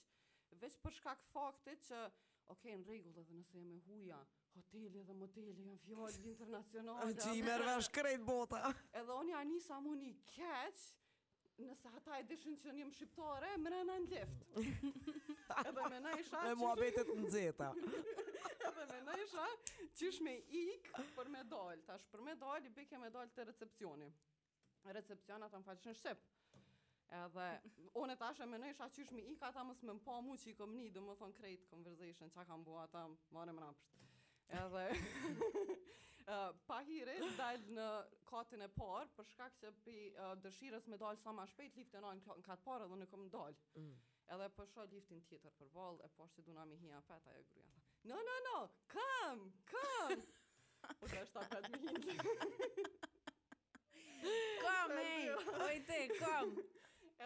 [0.64, 2.06] veç për shkak faktit që
[2.54, 4.18] okej, në regullë edhe nëse jam e huja,
[4.58, 7.14] hoteli dhe moteli janë fjallë internacionale.
[7.24, 8.62] Që i merve është krejt bota.
[9.02, 10.84] edhe oni ja një sa mu një keq,
[11.66, 14.22] nëse ata e dishin që njëmë shqiptare, më rena në
[15.70, 16.44] edhe me na isha...
[16.46, 17.72] Me mua betet në zeta.
[17.76, 19.48] edhe me na isha
[20.00, 21.84] qish me ikë për me dollë.
[21.90, 24.10] Tash për me dollë, i bëke me dollë të recepcioni.
[24.98, 26.18] Recepcionat të më faqë në
[27.14, 27.46] Edhe
[28.02, 30.56] unë e tash e mendoj isha qysh mi ata mos më pa mu që i
[30.58, 33.04] kom ni, domethën krejt conversation çka kam bua ata,
[33.36, 33.92] marrë më napsht.
[34.62, 34.86] Edhe
[35.90, 35.90] uh,
[36.70, 37.88] pa hire dal në
[38.30, 42.08] katën e parë për shkak se pi uh, dëshirës me dal sa më shpejt liftin
[42.10, 43.58] on në katë parë edhe në kom dal.
[43.78, 43.96] Mm.
[44.36, 44.66] Edhe po
[44.96, 47.84] liftin tjetër për vallë e poshtë do na mi hija pat ajo gruaja.
[48.10, 48.58] No no no,
[48.94, 50.26] kam, kam.
[51.02, 52.84] U ka shtat pat mi.
[54.66, 55.32] Kam, hej,
[55.68, 56.58] ojte, kam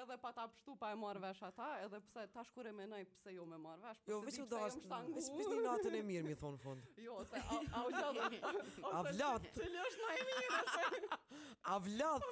[0.02, 3.04] edhe pa ta pështu pa e marrë vesh ata, edhe pse ta shkure me nëj
[3.13, 4.02] pëse jo me marrë vesh.
[4.12, 6.86] Jo, veç u jo dashtë, veç një natën e mirë, mi thonë fund.
[7.06, 8.28] Jo, se a u qëllë,
[8.95, 9.49] a vlat.
[9.58, 11.41] Që li është e mirë, se.
[11.73, 12.28] A vlat.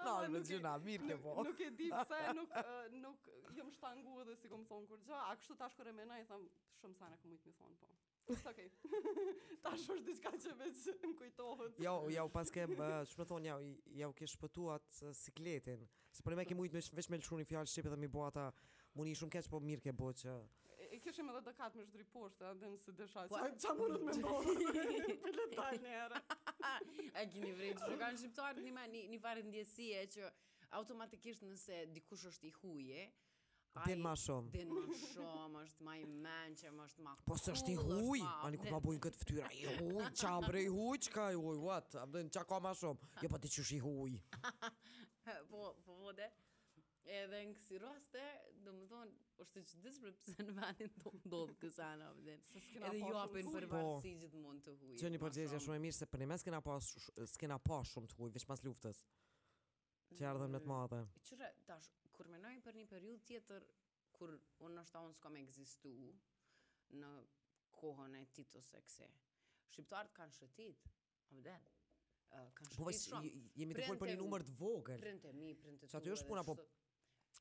[0.00, 1.36] Ta në gjëna, mirë në po.
[1.48, 2.60] Nuk e di pëse, nuk,
[3.08, 6.08] nuk jëmë jo shtangu edhe si kom thonë kur gjë, a kështu ta shkure me
[6.12, 7.94] nëj, thëmë shumë sa këmë këmujtë mi thonë po.
[8.36, 8.74] Sa kejt.
[9.64, 11.78] Ta shosh diska që veç më kujtohet.
[11.82, 14.36] Jo, jo, pas kem, uh, thonë, jo, jo, jo, kesh
[15.20, 15.82] sikletin.
[16.14, 18.48] Së përnë me ke mujtë vesh me lëshu një fjallë shqipë dhe mi bua ata,
[18.98, 20.34] mundi shumë keq, po mirë ke bërë që...
[20.90, 23.88] E kishim edhe të katë me zgri poshtë, dhe një së dësha po, që ajmë
[23.88, 26.22] qa me bërë, për le taj një herë.
[27.22, 30.30] E ki një vrejtë, për kanë shqiptarë një varë ndjesie që
[30.82, 33.06] automatikisht nëse dikush është i huje,
[33.86, 34.50] Din ma shumë.
[34.54, 36.34] Din ma shumë, është ma i më
[36.84, 37.26] është ma kullë.
[37.28, 40.66] Po së është i huj, ma ku ma bujnë këtë ftyra, i huj, qa i
[40.74, 41.94] huj, qka i huj, what?
[41.94, 43.10] A bëdën, qa ka ma shumë?
[43.22, 44.16] Jo, pa po ti që është i huj.
[45.52, 46.26] po, po vode,
[46.74, 46.84] po,
[47.20, 48.26] edhe në kësi roste,
[48.66, 52.44] do më thonë, është që disë për pëse në vanin të ndodhë kësa në abëdën.
[52.82, 54.94] Edhe ju apin për varësi gjithë mund të huj.
[55.04, 56.26] Që një përgjezja shumë e mirë, se për
[57.36, 59.04] s'kena pa shumë të huj, veç luftës.
[60.20, 61.04] ardhen me të madhe
[62.20, 63.64] kur menoj për një periudhë tjetër
[64.18, 64.32] kur
[64.66, 65.92] unë në shtonë s'kom egzistu
[67.00, 67.10] në
[67.80, 69.06] kohën e tito se kse.
[69.70, 70.82] Shqiptarët kanë shëtit,
[71.32, 73.32] abden, uh, kanë po, shëtit shumë.
[73.62, 75.04] Jemi të folë për një numër të vogër.
[75.04, 75.92] Printe mi, printe tu.
[75.94, 76.58] Qa të jo shpuna, po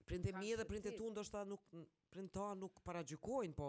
[0.10, 1.68] printe mi edhe printe tu, ndoshta nuk,
[2.14, 3.68] printe ta nuk paragjykojnë, po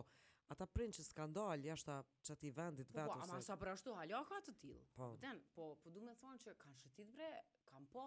[0.54, 3.08] ata print që skandal, jashtë që ati vendit vetë.
[3.10, 4.86] Po, ama sa për ashtu, halja ka të tilë.
[5.00, 7.32] Po, abden, po, po du me thonë që kanë shëtit bre,
[7.72, 8.06] kanë po,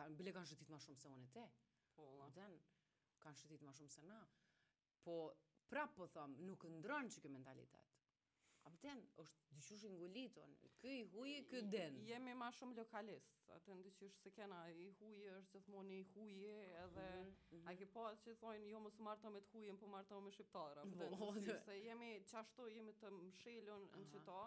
[0.00, 1.46] kanë, bile kanë shëtit më shumë se unë te.
[1.98, 2.54] Po, ka den,
[3.24, 4.18] kanë shëtit ma shumë se na.
[5.06, 5.14] Po,
[5.72, 7.94] prapë po thëmë, nuk ndronë që kjo mentalitet.
[8.66, 11.98] A përten është dyqysh i ngulliton, kjo i huje, kjo den.
[12.10, 17.06] jemi ma shumë lokalist, atë në se kena, i huje është gjithmoni i huje, edhe
[17.08, 17.76] mhm, a mhm.
[17.82, 20.84] ki po që thojnë, jo më së martëm e të huje, po martëm e shqiptarë,
[20.84, 22.42] Po, po, po, po, jemi po,
[23.02, 24.42] të po, në po,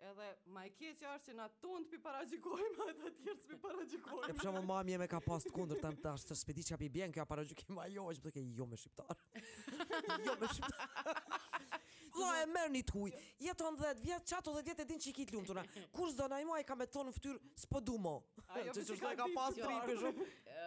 [0.00, 3.58] Edhe ma i keq që është që na tund pi paragjikojmë edhe të tjerë s'pi
[3.62, 4.30] paragjikojmë.
[4.32, 6.76] E përshamë mami e me ka pas të kundër, tam të ashtë të shpedi që
[6.78, 9.42] api bjen, kjo a paragjikim a jo, e që përke jo me shqiptarë.
[10.26, 11.16] jo me shqiptarë.
[12.12, 15.00] Vla e merë një të hujë, jetë jeton dhe vjetë qato dhe vjetë e din
[15.02, 15.62] që i kitë lumëtuna.
[15.96, 18.16] Kur zdo na i ka me tonë në fëtyr, s'po du mo.
[18.52, 19.78] Që që shtë ka pas po
[20.12, 20.18] po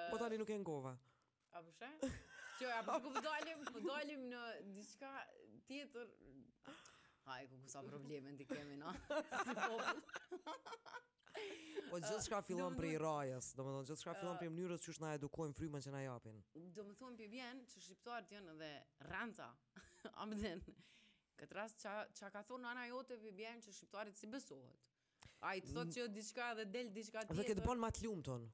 [0.10, 0.88] po
[3.16, 3.92] të
[5.86, 6.00] rikë
[7.26, 8.94] hajku ku sa probleme ti kemi na.
[9.00, 9.00] si
[11.92, 14.82] Po gjithë shka fillon për i rajës, do më gjithë shka fillon për i mënyrës
[14.86, 16.36] që shna edukojmë frymën që na japin.
[16.78, 18.70] Do më thonë për bjenë që shqiptuarët janë dhe
[19.12, 19.50] ranta,
[20.24, 20.60] amden,
[21.42, 21.92] këtë rast që
[22.36, 24.80] ka thonë nana jote për bjenë që shqiptarët si besohet.
[25.44, 27.40] A i të thotë që jo diçka dhe del diçka tjetër.
[27.42, 28.48] Dhe këtë bon ma të lumë tonë.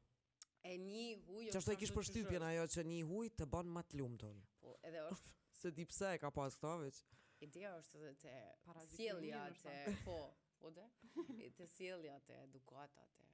[0.65, 1.43] E një huj...
[1.53, 4.41] Që ashtë të kishë përshtypjen ajo që një huj të banë ma të lumë tonë.
[4.65, 5.29] Po, edhe është...
[5.61, 6.97] Se di pse e ka pas këta, veç.
[7.41, 9.71] Ideja është edhe që sjellja që
[10.05, 10.17] po,
[10.61, 10.83] po do.
[11.57, 13.29] Që sjellja të edukata që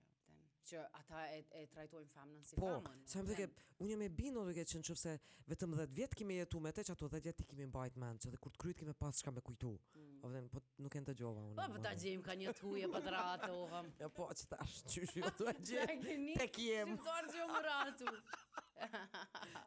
[0.68, 2.96] që ata e, e trajtojnë famën si po, famën.
[3.06, 5.14] Po, çfarë do të Unë jam e bindur do të që nëse
[5.48, 8.20] vetëm 10 vjet kemi jetuar me të që ato 10 vjet i kemi mbajt mend,
[8.24, 9.72] se kur të kryet kemi pas çka me kujtu.
[9.96, 10.18] Mm.
[10.24, 11.56] Po po nuk e dëgjova unë.
[11.62, 13.62] Po, po ta gjejm ka një tuje patrato.
[14.04, 16.36] Ja po ç'të tash ti do të gjej.
[16.42, 16.98] Tek jem.
[16.98, 18.18] Ti thua se u muratu.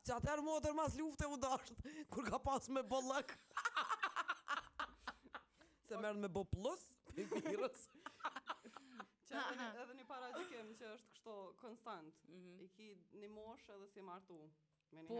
[0.04, 1.72] Çfarë motor mas lufte u dash
[2.12, 3.38] kur ka pas me bollak
[5.90, 6.80] se merr me bo plus
[7.14, 7.78] pe virus.
[9.30, 12.20] Që edhe, edhe një paradikim që është kështu konstant.
[12.28, 12.60] Mm -hmm.
[12.64, 12.86] I ki
[13.22, 14.38] një mosh edhe si martu.
[14.96, 15.18] Me një po,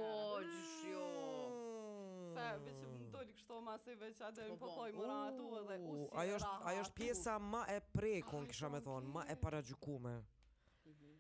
[0.91, 1.09] jo.
[1.41, 2.31] Mm.
[2.37, 5.07] Sa vetë më doli kështu masi vetë atë po poj po.
[5.11, 6.09] më atu edhe u si.
[6.23, 10.17] Ajo është ajo është pjesa më e prekun kisha më po, thon, më e paraqjukume.
[10.93, 11.17] Mhm.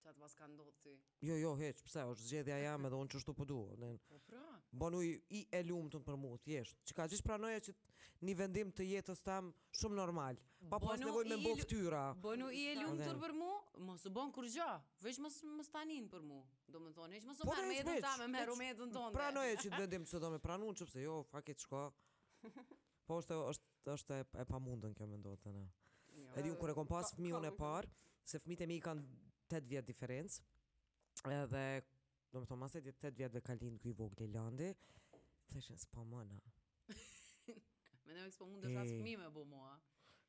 [0.02, 0.92] shkat mos kanë ndodhur ti.
[1.28, 2.02] Jo, jo, hec, pse?
[2.12, 3.98] është zgjedhja jam edhe un çshtu po duaj, nej.
[4.10, 4.40] Po pra.
[4.82, 6.78] Bon uj i e lumtur për mua thjesht.
[6.90, 7.74] Çka gjithë pranoja që
[8.26, 10.38] një vendim të jetës tam shumë normal.
[10.72, 12.02] Pa pas nevojë me bëu tyra.
[12.24, 13.54] Bonu i e lumtur për mua,
[13.88, 14.68] mos u bon kur gjë.
[15.06, 16.42] Veç mos mos panin për mua.
[16.72, 19.16] Do të thonë, hiç mos u pranoj po, jetën tam me rumetën tonë.
[19.16, 21.86] Pranoja që të vendim çdo me pranun pse, jo, faket shko.
[23.06, 25.64] Po është është është e pamundën kjo më ndodhte ne.
[26.14, 27.90] Jo, Edi un kur e kompas fëmijën e parë,
[28.22, 29.02] se fëmijët e mi kanë
[29.58, 31.62] 8 vjetë diferencë Edhe
[32.32, 34.68] Do më thonë masë e ditë 8 vjetëve ka linë këj vogli landi
[35.52, 36.38] Dhe shënë s'po mëna
[38.04, 39.74] Me nëve s'po mundë është asë me bu mua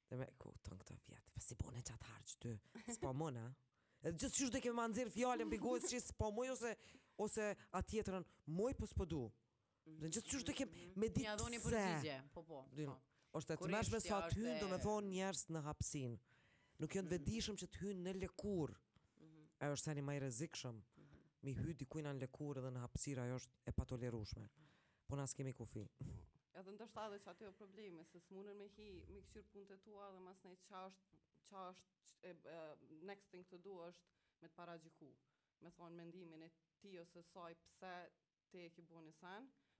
[0.09, 3.45] Dhe me ku të në këto vjetë Pa si bone qatë që ty S'po mëna
[4.03, 6.73] Edhe gjithë qështë dhe kemë më nëzirë fjallën Për gojës që s'po mëj ose
[7.27, 7.49] Ose
[7.91, 8.27] tjetërën
[8.59, 9.97] Moj për po s'po du mhm.
[10.03, 10.93] Dhe gjithë qështë dhe kemë mhm.
[10.99, 12.99] Me ditë pëse Një adhoni përgjigje Po po, po.
[13.37, 16.19] Oshtë të të mërshme sa të hynë, do me thonë njerës në hapsin.
[16.83, 17.13] Nuk jënë mhm.
[17.15, 18.75] vedishëm që të hynë në lëkurë
[19.63, 20.77] ajo është seni më i rrezikshëm.
[21.47, 24.47] Mi hy dikujt në lëkurë dhe në hapësirë ajo është e patolerueshme.
[25.07, 25.83] Po na skemi kufi.
[26.61, 30.19] Edhe ndoshta edhe çati probleme se smunën me hi me këshir punët e tua dhe
[30.27, 31.81] mas ne ç'a është
[32.29, 32.59] e, e,
[33.11, 34.11] next thing to do është
[34.41, 35.09] me të paragjiku.
[35.63, 36.51] Me thon mendimin e
[36.81, 37.93] ti ose saj pse
[38.51, 39.09] te e ke bën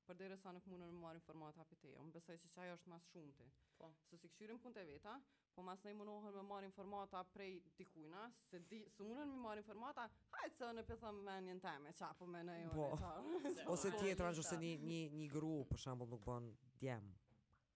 [0.08, 2.74] për dhe rësa nuk mundën më marë informat hapi të jemë, Më që që ajo
[2.80, 3.45] është mas shumë ti.
[3.82, 3.89] Po.
[4.10, 5.14] Së si këshyrim punë të veta,
[5.56, 9.64] po mas ne mundohën më marë informata prej dikujna, se di, së mundën më marë
[9.64, 12.89] informata, hajtë se në pëthëm me njën teme, qa po me në po.
[13.04, 13.14] qa.
[13.74, 14.62] Ose po, tjetra po, në gjëse po.
[14.66, 16.51] një, një, një gru, për shambull, nuk bën
[16.84, 17.16] djemë.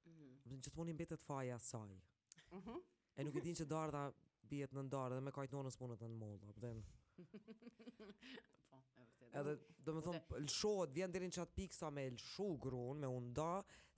[0.05, 0.75] Mm -hmm.
[0.75, 1.99] mundin mbetet faja saj.
[2.51, 2.83] Mm -hmm.
[3.15, 4.03] E nuk e din që darda
[4.51, 6.75] bjetë në ndarë dhe me kajtë nonës punët në molla,
[9.35, 13.07] edhe do më thonë lshohet vjen deri në çat pikë sa me lëshu gruan me
[13.11, 13.47] unda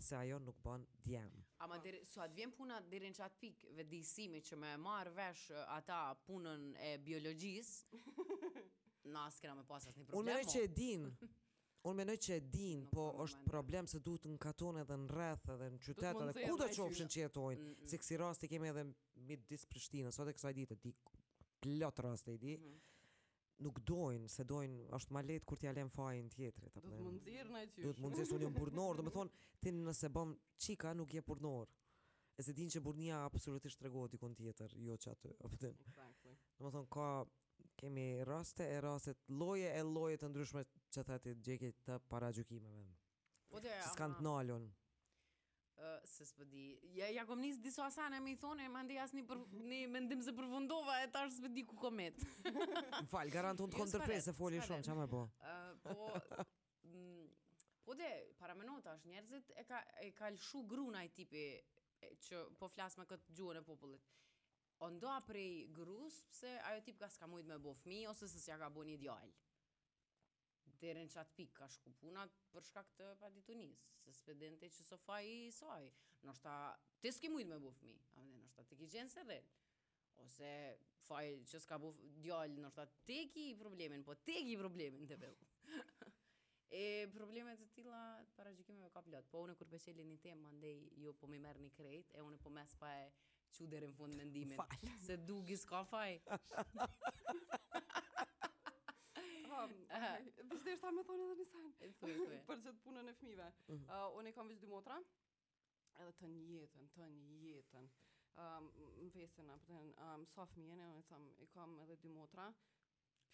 [0.08, 1.36] se ajo nuk bën djem
[1.70, 5.44] më deri sa të vjen puna deri në çat pikë vetëdijësimi që më marr vesh
[5.78, 8.00] ata punën e biologjisë
[9.16, 10.80] na skra me pas asnjë problem unë që çe po.
[10.82, 11.08] din
[11.90, 15.46] Unë menoj që e din, po është problem se duhet të katon edhe në rreth
[15.54, 17.70] edhe në qytet edhe ku do qofshin që jetojnë.
[17.88, 18.84] Se kësi rast kemi edhe
[19.30, 20.92] mid dis Prishtinës, sot e kësaj ditë e di
[21.64, 22.58] plot rast e di.
[22.58, 22.99] Mm-hmm
[23.64, 26.70] nuk dojnë, se dojnë, është ma letë kur t'ja lem fajin tjetër.
[26.78, 27.86] Do të mundzir në qysh.
[27.90, 29.34] Do të mundzir unë njëm burnor, do me thonë,
[29.64, 30.34] ti nëse bëm
[30.66, 31.70] qika, nuk je burnor.
[32.40, 33.92] E se din që burnia absolutisht të
[34.22, 35.34] kënë tjetër, jo që aty.
[35.44, 36.38] Exactly.
[36.58, 37.10] Do me thonë, ka,
[37.82, 42.00] kemi raste e rastet, loje e loje të ndryshme që të po të gjekit të
[42.12, 42.94] para gjukimeve.
[43.60, 44.72] Që s'kan të nalon
[46.06, 46.80] se s'po di.
[46.84, 50.22] Ja ja kom nis diso asane më i thonë, më ndej asni për në mendim
[50.26, 52.20] se përfundova e tash s'po di ku komet.
[53.06, 55.24] Mfal, garanton të jo, kontrpres se foli shumë, çamë po?
[55.42, 56.08] Ë po.
[57.90, 61.46] Po de, para më nota njerëzit e ka e ka lshu gruna i tipi
[62.30, 64.12] që po flas me këtë gjuhën e popullit.
[64.86, 68.56] Ondoa prej grus, pse ajo tip ka s'ka mujt me bo fmi, ose se s'ja
[68.62, 69.34] ka bo një djallë
[70.82, 72.24] derën që atë pikë ka shku puna
[72.54, 75.82] për shkak të paditunis, se spedente që so faj i soj,
[76.28, 76.54] nështëta
[77.04, 79.40] të s'ki mujtë me bufmi, nështëta të ki gjenë se dhe,
[80.26, 80.52] ose
[81.10, 85.50] faj që s'ka buf djallë, nështëta të ki problemin, po të ki problemin të bëllë.
[86.82, 88.02] e problemet të tila
[88.40, 91.66] para gjykimeve ka plot, po une kur peqeli një temë, mandej jo po me merë
[91.66, 93.10] një krejt, e une po me pa e
[93.58, 96.20] që derën fund mendimin, se dugi s'ka faj.
[99.60, 99.70] kam.
[100.52, 101.64] Do të ta më thonë edhe disa.
[102.50, 103.48] Për të punën e fëmijëve.
[103.74, 103.88] Mhm.
[103.98, 105.00] Uh, unë kam vetë dy motra.
[106.04, 107.90] Edhe kam një jetën, kam një jetën.
[108.40, 108.70] Um,
[109.04, 111.26] në pesë në të rrënë, um, sa fëmijën e unë kam,
[111.58, 112.46] kam edhe dy motra,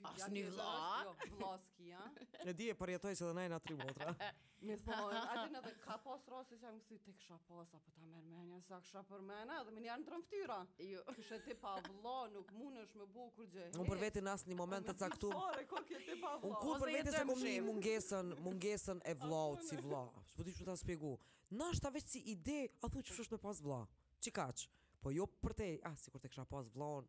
[0.04, 0.74] Asë një vla
[1.06, 2.00] Jo, vla s'kia
[2.50, 4.10] E di e përjetoj se dhe nejnë atri motra
[4.66, 7.74] Mi thonë, ati në dhe ka pas rrasë Se që më thuj të kësha pas
[7.78, 10.58] Apo ta merë menja, sa kësha për mena Dhe minë janë të rëmftyra
[10.90, 11.04] jo.
[11.16, 14.52] Kështë ti pa vla, nuk mund është me bu kur gjë Unë për vetin asë
[14.52, 19.44] një moment të caktu Unë kur për vetin se kom një mungesën Mungesën e vla,
[19.70, 21.14] si vla Së përti që ta spjegu
[21.56, 23.84] Na është veç si ide, a thu që fështë me pas vla
[24.26, 24.66] Qikaq,
[25.04, 27.06] po jo për te, a si kur te kësha pas vlaon,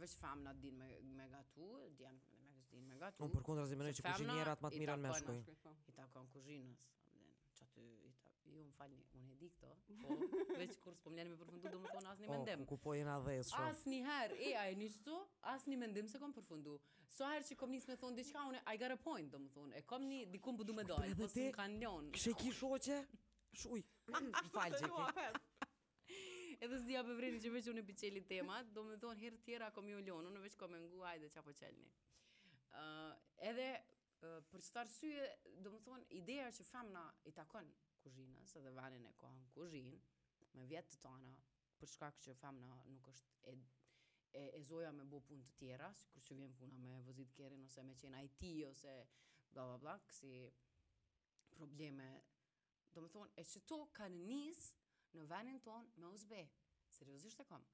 [0.00, 3.24] Vësh famna din me me gatu, djem me me din me gatu.
[3.24, 5.54] Un përkundra zemëroj që kuzhinierat më të mirën me shkojnë.
[5.64, 5.72] Po.
[5.88, 6.82] I takon kuzhinës
[8.58, 9.96] ju më falni, unë e di këto, po
[10.62, 12.64] veç kur s'po më me përfundu, do më thonë asni mendem.
[12.64, 13.70] Po, ku po jena dhe esë shumë.
[13.72, 15.16] Asni her, e, a e një su,
[15.54, 16.76] asni mendem se kom përfundu.
[17.16, 19.52] So herë që kom njësë me thonë, diqka une, I got a point, do më
[19.56, 22.10] thonë, e kom një, dikun du me dojë, po si në kanion.
[22.16, 22.98] Kështë e kisho që,
[23.64, 23.82] shuj,
[24.12, 25.26] falë që ke.
[26.56, 29.72] Edhe s'dija për vreni që veç unë e piqeli temat, do më thonë, herë tjera
[29.76, 31.90] kom ju lënë, unë veç kom e ngu, ajde, qa po qelni.
[32.76, 33.12] Uh,
[33.50, 33.68] edhe,
[34.24, 35.26] uh, për qëtë arsye,
[35.64, 37.68] do më thonë, ideja që na i takon
[38.06, 39.88] kuzhinës edhe vanin e kohën kuzhin,
[40.56, 41.32] me vjetë të tona,
[41.80, 43.54] për shkak që femna nuk është e,
[44.30, 47.34] e, e zoja me bo punë të tjera, si kërë që vjen puna me vozit
[47.36, 48.94] kjerin ose me qenë IT ose
[49.50, 50.32] bla bla bla, kësi
[51.56, 52.06] probleme,
[52.94, 54.70] do me thonë, e që to kanë njësë
[55.18, 56.42] në venin tonë me uzbe,
[56.98, 57.64] seriosisht e kam.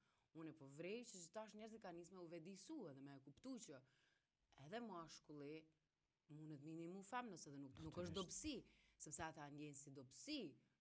[0.41, 3.51] unë e po vrej që që tash njerëzit kanë njësë me uvedisu edhe me kuptu
[3.65, 3.77] që
[4.65, 5.57] edhe ma shkulli,
[6.33, 8.55] mundet minimu femnës edhe nuk, nuk është dopsi
[9.03, 10.35] sepse ata ta ndjenë si dopsi,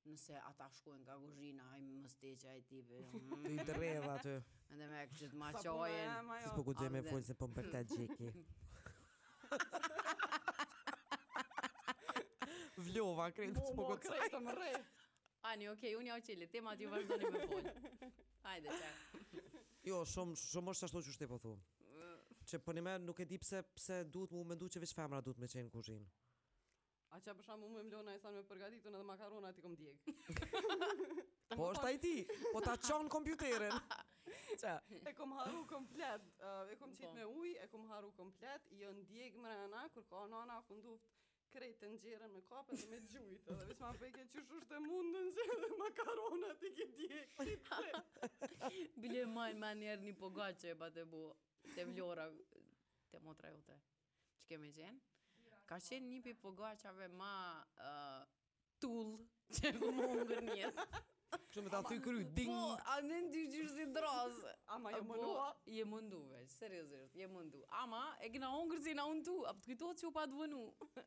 [0.08, 2.98] nëse ata shkojnë nga guzhina e një stegja e tipe,
[3.42, 4.34] dhe janë dreva aty.
[4.76, 5.76] Ndë me kështë ma qojen.
[5.82, 5.96] Po, eh,
[6.44, 8.28] Së po ku dhe me pojnë se po më përta gjeki.
[12.82, 14.86] Vljova, krejtë të po ku të sajtë po më rrejtë.
[15.50, 17.74] Ani, okej, okay, unë ja u qëllit, tema t'ju vazhdojnë me përpojnë.
[18.44, 18.74] Hajde, të.
[19.88, 21.52] Jo, shumë, shumë është ashtu që shtepo tu.
[22.46, 25.20] Që për po një merë nuk e di pëse duhet mu mëndu që veç femra
[25.24, 26.08] duhet me qenë kuzhinë.
[27.12, 29.72] A që për shumë më më lona e sanë me përgatitun edhe makarona i kom
[29.78, 30.06] djek.
[31.58, 32.12] po është ajti,
[32.54, 33.74] po ta qonë kompjuterin.
[35.10, 37.18] e kom haru komplet, uh, e kom qitë po.
[37.18, 40.56] me uj, e kom haru komplet, i jo në djek më rena, kur ka nana,
[40.68, 41.10] ku nduft
[41.52, 41.88] të
[42.32, 45.70] me kapet dhe me gjujtë, dhe vishma peke që shusht e mundën në gjë dhe
[45.84, 47.38] makarona ti ki djek.
[49.04, 50.14] Bile majnë me njerë një
[50.62, 51.24] që e të bu,
[51.76, 52.30] te vlora,
[53.12, 53.80] te motra jote,
[54.38, 55.10] që keme gjenë
[55.72, 57.32] ka qenë një pi pogaçave ma
[57.80, 58.20] uh,
[58.82, 59.12] tull
[59.56, 60.66] që më mungër një.
[60.72, 62.50] me ta thuj kry, ding!
[62.52, 64.50] Po, a në në dyrë gjyrë si drazë.
[64.76, 65.30] Ama je mundu?
[65.38, 65.46] Po,
[65.76, 67.62] je mundu, veç, seriosisht, je mundu.
[67.82, 70.24] Ama, e kena ongër si na unë tu, apë po të kujtohet që u pa
[70.32, 70.62] të vënu.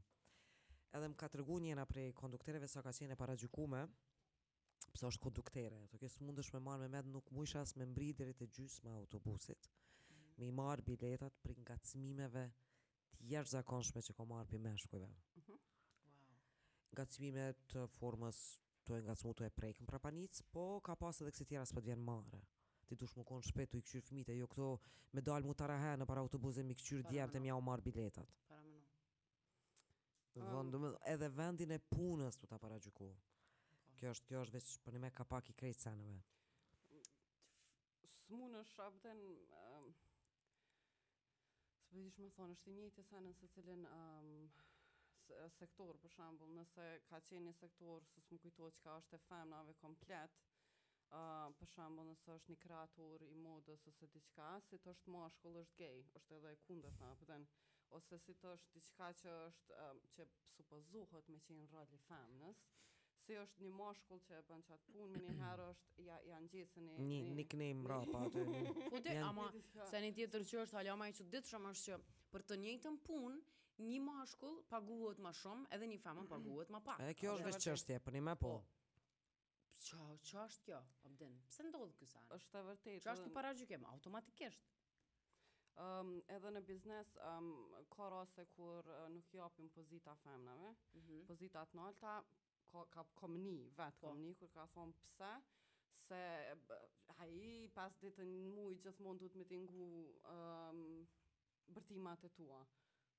[0.96, 3.82] edhe më ka tërgu njëna prej konduktereve sa ka qene para gjukume,
[4.92, 7.86] pëse është konduktere, të kësë mund është me marrë me medë nuk mu isha me
[7.90, 9.68] mbri dhe të gjysë me autobusit,
[10.08, 10.48] me mhm.
[10.50, 12.46] i marrë biletat për nga cmimeve
[13.18, 15.10] të jeshtë zakonshme që ko marrë për meshkujve.
[15.42, 15.60] Mhm.
[16.94, 18.38] Nga mm të formës
[18.88, 21.84] të e nga cmu të e prejkën prapanic, po ka pasë edhe kësi tjera s'pët
[21.90, 22.40] vjenë marë
[22.88, 24.68] ti dush më konë shpetu i këqyrë fmite, jo këto
[25.12, 28.32] me dalë mu të rahenë për autobuzë mi këqyrë të mja u marë biletat.
[30.38, 33.06] Vëndë, edhe vendin e punës të ta para gjyku.
[33.06, 33.94] Po.
[33.98, 36.20] Kjo është, kjo është veç për një me pak i krejtë senëve.
[38.18, 39.22] Së mu në shabden,
[39.58, 43.86] um, së përgjish po me thonë, është i njëti senën se cilin
[45.58, 49.16] sektor, për shambull, nëse ka qenë një sektor, së së më kujto që ka është
[49.20, 50.38] e femnave komplet,
[51.58, 55.58] për shambull, nëse është një kreator i modës ose diçka, si të është ma është
[55.80, 57.32] gej, është edhe e kundër, për po
[57.96, 60.24] ose si të është diçka që është um, që
[60.54, 62.62] supozohet me qenë roli i femnës,
[63.22, 66.88] si është një mashkull që e bën çat punë një herë është ja ja ngjesin
[66.90, 68.44] një një nickname rrapa aty.
[68.92, 69.48] Po ti ama
[69.92, 72.00] se një tjetër që është hala më e çuditshme është që
[72.34, 73.38] për të njëjtën punë
[73.90, 76.34] një mashkull paguhet më shumë edhe një femër mhm.
[76.34, 77.02] paguhet më pak.
[77.08, 78.52] E kjo është vetë çështje, po ne më po.
[78.56, 78.74] po.
[79.78, 80.78] Ço, ç'është kjo?
[81.06, 81.34] Abden.
[81.44, 82.24] Po, Pse ndodh ky sa?
[82.34, 83.02] Është e vërtetë.
[83.08, 84.66] Ç'është para gjykim automatikisht?
[85.78, 87.48] Ehm, edhe në biznes ehm,
[87.94, 91.20] ka raste kur nuk japim pozita femnave, mhm.
[91.28, 92.14] pozita të nalta,
[92.72, 94.08] ka, ka komni, vetë po.
[94.08, 95.28] komni, kur ka thonë pëse,
[96.00, 96.20] se
[97.20, 99.86] haji pas ditë në mujë gjithmonë mund të me t'ingu
[100.32, 100.80] um,
[101.76, 102.58] bërtimat tua.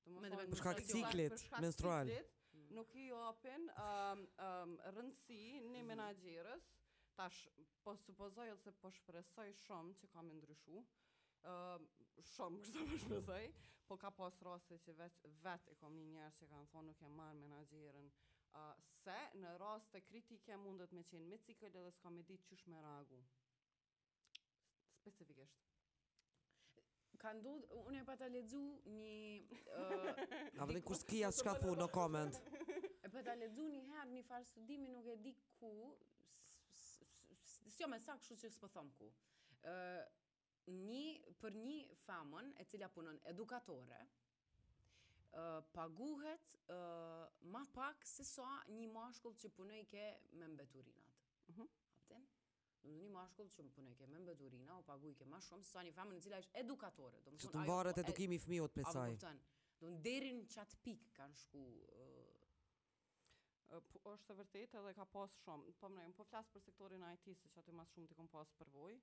[0.04, 2.12] Për shkak jo, ciklit menstrual.
[2.12, 2.44] Ciklit,
[2.76, 5.88] nuk i opin rëndësi një mhm.
[5.94, 6.68] menagjerës,
[7.16, 7.40] tash
[7.86, 10.84] po supozoj ose po shpresoj shumë që kam ndryshu,
[11.50, 11.88] um,
[12.28, 13.44] shumë kështë të shpesaj,
[13.88, 17.00] po ka pas rase që vetë vet e kom një njerë që kanë thonë nuk
[17.02, 18.10] e marë menagjerën,
[18.60, 22.50] uh, se në rase të kritike mundet me qenë me cikëllë dhe s'ka me ditë
[22.52, 23.20] qysh me ragu.
[25.00, 25.66] Specifikisht.
[27.20, 29.08] Ka ndodh, unë e pata lexu një...
[29.70, 32.36] Uh, A vëdhe kusë kia s'ka fu në komend.
[33.06, 35.74] E pata lexu një herë një farë studimi nuk e di ku,
[37.70, 39.08] s'jo me sakë shu që s'po thom ku.
[39.64, 40.00] Uh,
[40.68, 41.04] një
[41.40, 48.72] për një famën e cila punon edukatore uh, paguhet uh, ma pak se sa so
[48.74, 50.04] një mashkull që punoj ke
[50.36, 51.16] me mbeturinat.
[51.48, 51.68] Mm -hmm.
[52.00, 52.26] Apten?
[52.84, 55.70] Në një mashkull që më punoj ke me mbeturinat, o paguj ke ma shumë, se
[55.72, 57.18] sa një famën e cila është edukatore.
[57.24, 59.10] që të mbarët po edukimi i fmiot për saj.
[59.12, 59.26] Apo
[59.80, 61.58] do në derin qatë pik kanë shku...
[61.58, 62.30] Uh,
[63.90, 65.72] po, është vërtet edhe ka pas shumë.
[65.80, 68.28] Po më nejmë, po flasë për sektorin IT, se që aty mas shumë të kom
[68.28, 68.94] pas përvoj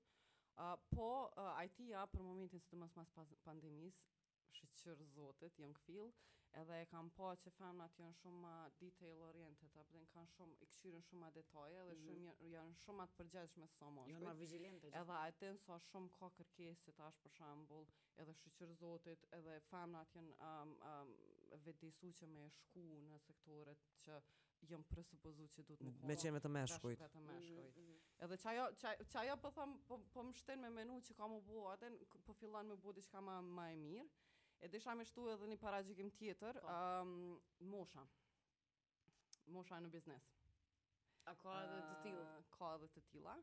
[0.57, 3.99] po, uh, it a për momentin së të mësë mas pandemis,
[4.57, 6.09] shqyrë zotit, jënë këfil,
[6.61, 10.55] edhe e kam po që femnat janë shumë ma detail oriented, apë dhe kanë shumë,
[10.57, 12.03] i këshyrën shumë ma detaje dhe mhm.
[12.07, 14.15] shumë janë shumë atë përgjithshme së so moshkët.
[14.15, 14.91] Janë ma vigilente.
[15.03, 17.87] Edhe atë nësa sa shumë ka kërkesit, ashtë për shembull,
[18.25, 21.13] edhe shqyrë zotit, edhe femnat janë um, um,
[21.67, 24.21] vetë disu që me shku në sektorët që
[24.65, 26.07] jam presupozu që duhet me kohë.
[26.09, 27.01] Me qeme të meshkujt.
[27.03, 27.33] Me të mm-hmm.
[27.33, 27.83] meshkujt.
[28.25, 31.59] Edhe çajo çajo çajo po them po po më me menu që kam u bë
[31.73, 31.91] atë
[32.25, 34.07] po fillon me bë diçka më më e mirë.
[34.59, 37.01] E desha me shtu edhe një parajgjim tjetër, ëm po.
[37.01, 37.39] um,
[37.73, 38.05] mosha.
[39.57, 40.31] Mosha në biznes.
[41.29, 42.29] A ka edhe të tilla?
[42.57, 43.35] ka edhe të tilla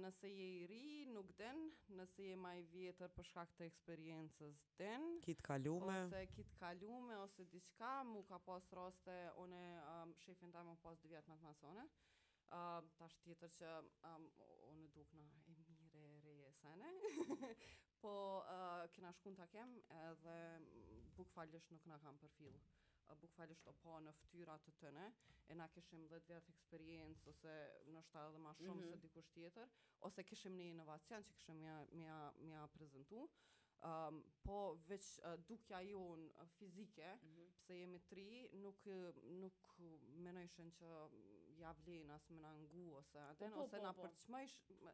[0.00, 1.62] nëse je i ri, nuk den,
[2.00, 5.06] nëse je më i vjetër për shkak të eksperiencës, den.
[5.26, 5.96] Kitë kalume.
[6.04, 9.62] Ose kitë kalume, ose diçka, mu ka pas roste, unë
[9.94, 11.88] um, shefin ta mu pas dhe vjetë matë masone.
[12.50, 13.70] ta është tjetër që
[14.10, 14.26] um,
[14.70, 16.92] unë duk në e mire e re e sene,
[18.02, 20.34] po uh, kena shkun të kem edhe
[21.18, 22.36] buk faljësht nuk në kam për
[23.14, 25.02] bukfalisht opo në ftyrat të tëne,
[25.48, 27.52] e na dhe 10 vjetë eksperiencë, ose
[27.94, 28.90] në shtalë dhe ma shumë mm -hmm.
[28.90, 29.68] se dikush tjetër,
[30.08, 32.18] ose kishim një inovacion që kishim një mja,
[32.52, 33.28] mja prezentu,
[33.86, 34.54] Um, po
[34.88, 36.22] veç uh, dukja jon
[36.58, 37.50] fizike, mm -hmm.
[37.60, 38.86] pse jemi tri, nuk,
[39.42, 39.56] nuk
[40.26, 40.88] menojshën që
[41.60, 44.02] ja vlenë as në nëngu, ose në po, po, ose po, na po.
[44.02, 44.90] përqmëjshën,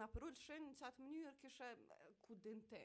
[0.00, 1.70] na përullëshën në qatë mënyrë kështë
[2.26, 2.84] ku dinte.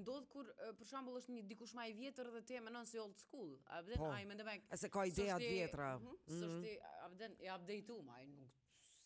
[0.00, 3.18] ndodh kur për shembull është një dikush më i vjetër dhe ti mendon si old
[3.20, 4.48] school, a vjen po, ai mendem.
[4.50, 4.72] Po.
[4.76, 5.92] Ese ka idea të vjetra.
[5.98, 6.08] Mhm.
[6.08, 6.36] Mhm.
[6.40, 6.74] S'është
[7.04, 8.60] a vjen e updateu më ai nuk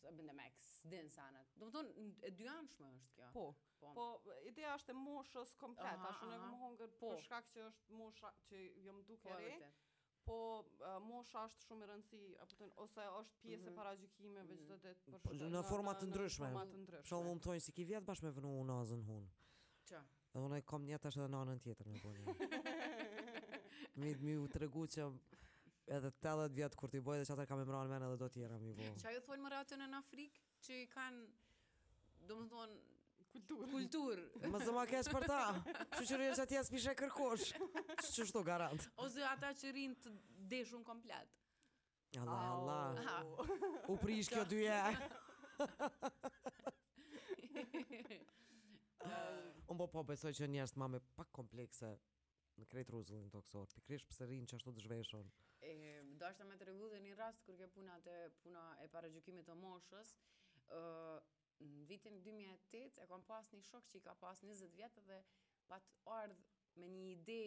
[0.09, 0.55] bën demek
[0.91, 1.43] din sana.
[1.61, 3.27] Do të thonë e dyanshme është kjo.
[3.35, 3.45] Po.
[3.83, 4.07] Po, po
[4.49, 7.11] ideja është e moshës komplet, tash unë mohon hongër po.
[7.13, 9.73] për shkak që është mosha që jo më duke po,
[10.29, 10.35] Po
[10.85, 14.09] uh, mosha është shumë e rëndësi, apo të ose është pjesë e mm -hmm.
[14.09, 14.47] çdo mhm.
[14.49, 15.49] ditë për po, shkak.
[15.55, 16.47] Në forma të ndryshme.
[16.47, 17.09] Në forma të ndryshme.
[17.09, 19.31] Shumë mund të thonë se ki vjet bashkë me vënë unazën hun.
[19.89, 20.03] Ç'a?
[20.35, 22.25] Dhe unë e kom një tash edhe nanën tjetër me bojnë.
[23.99, 25.01] Mi të mi u të regu që
[25.97, 28.05] edhe të tëllet vjetë kur t'i bojnë dhe që atër kam e mëra në menë
[28.11, 29.01] edhe do tjera me bojnë.
[29.03, 31.21] Qa ju folë më ratën e në Afrikë që i kanë,
[32.29, 32.75] do më thonë,
[33.33, 33.65] kultur.
[33.73, 34.17] Kultur.
[34.45, 35.41] Më zëma kesh për ta,
[35.97, 38.85] që që rrëje që atje s'mi shë e kërkosh, që që shto garantë.
[39.07, 40.09] Ose ata që rrinë të
[40.55, 41.29] deshun komplet.
[42.23, 42.87] Allah, Allah,
[43.91, 44.79] u prish kjo dyja.
[49.03, 49.48] Allah.
[49.69, 51.89] Un po po besoj që njerëz më me pak komplekse
[52.59, 55.29] në krejt të toksor, pikrish pëse rinë që ashtu të zhveshon.
[55.61, 55.73] E,
[56.15, 59.55] ndoshta ashtë me të regu dhe një rast e puna, të, puna e para të
[59.65, 60.15] moshës,
[60.73, 61.21] ë
[61.69, 65.21] në vitin 2008 e kam pas një shok që i ka pas 20 vjetë dhe
[65.69, 66.45] pat ardhë
[66.81, 67.41] me një ide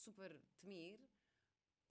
[0.00, 1.08] super të mirë,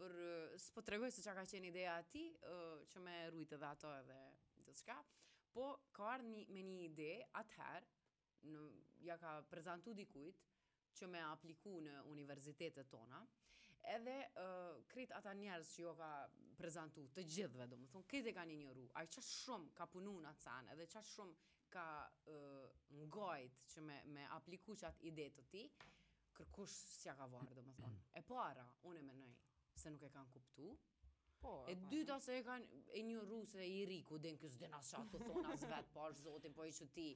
[0.02, 0.12] për
[0.60, 2.60] së po të regoj se që ka qenë ideja ati, e,
[2.92, 4.20] që me rujtë dhe ato edhe
[4.68, 5.00] diçka,
[5.56, 6.44] po ka ardhë me
[6.74, 7.88] një ide ather
[8.44, 8.68] në
[9.04, 10.40] ja ka prezentu dikujt,
[10.96, 13.20] që me apliku në universitetet tona,
[13.96, 16.10] edhe uh, krit ata njerës që jo ka
[16.60, 19.88] prezentu të gjithve, do më thonë, këtë e ka një njëru, a që shumë ka
[19.96, 21.88] punu në atësan, edhe që shumë ka
[22.30, 22.70] uh,
[23.10, 25.66] ngojt që me, me apliku që atë ide të ti,
[26.38, 28.04] kërkush s'ja ka varë, do më thonë.
[28.20, 29.34] E para, unë e menoj,
[29.78, 30.74] se nuk e kanë kuptu,
[31.44, 31.90] Po, e po, po.
[31.92, 34.94] dyta se e kanë e një rusë e i riku, dhe në kësë dhe nësë
[34.96, 37.08] qatë të thonë asë vetë, po zotin, po i që ti,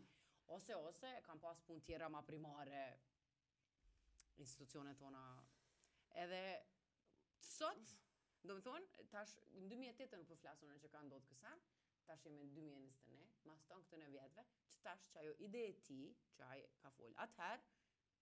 [0.56, 2.84] ose ose kam pas punë tjera ma primare
[4.44, 5.24] institucionet tona.
[6.24, 6.42] Edhe
[7.48, 7.94] sot,
[8.48, 11.52] do më thonë, tash në 2008 të nuk përflasur po në që ka ndodhë kësa,
[12.08, 14.46] tash jemi në 2021, mas tonë këtë në vjetëve,
[14.76, 16.00] që tash që ajo ide e ti,
[16.38, 17.68] që ajo ka folë atëherë,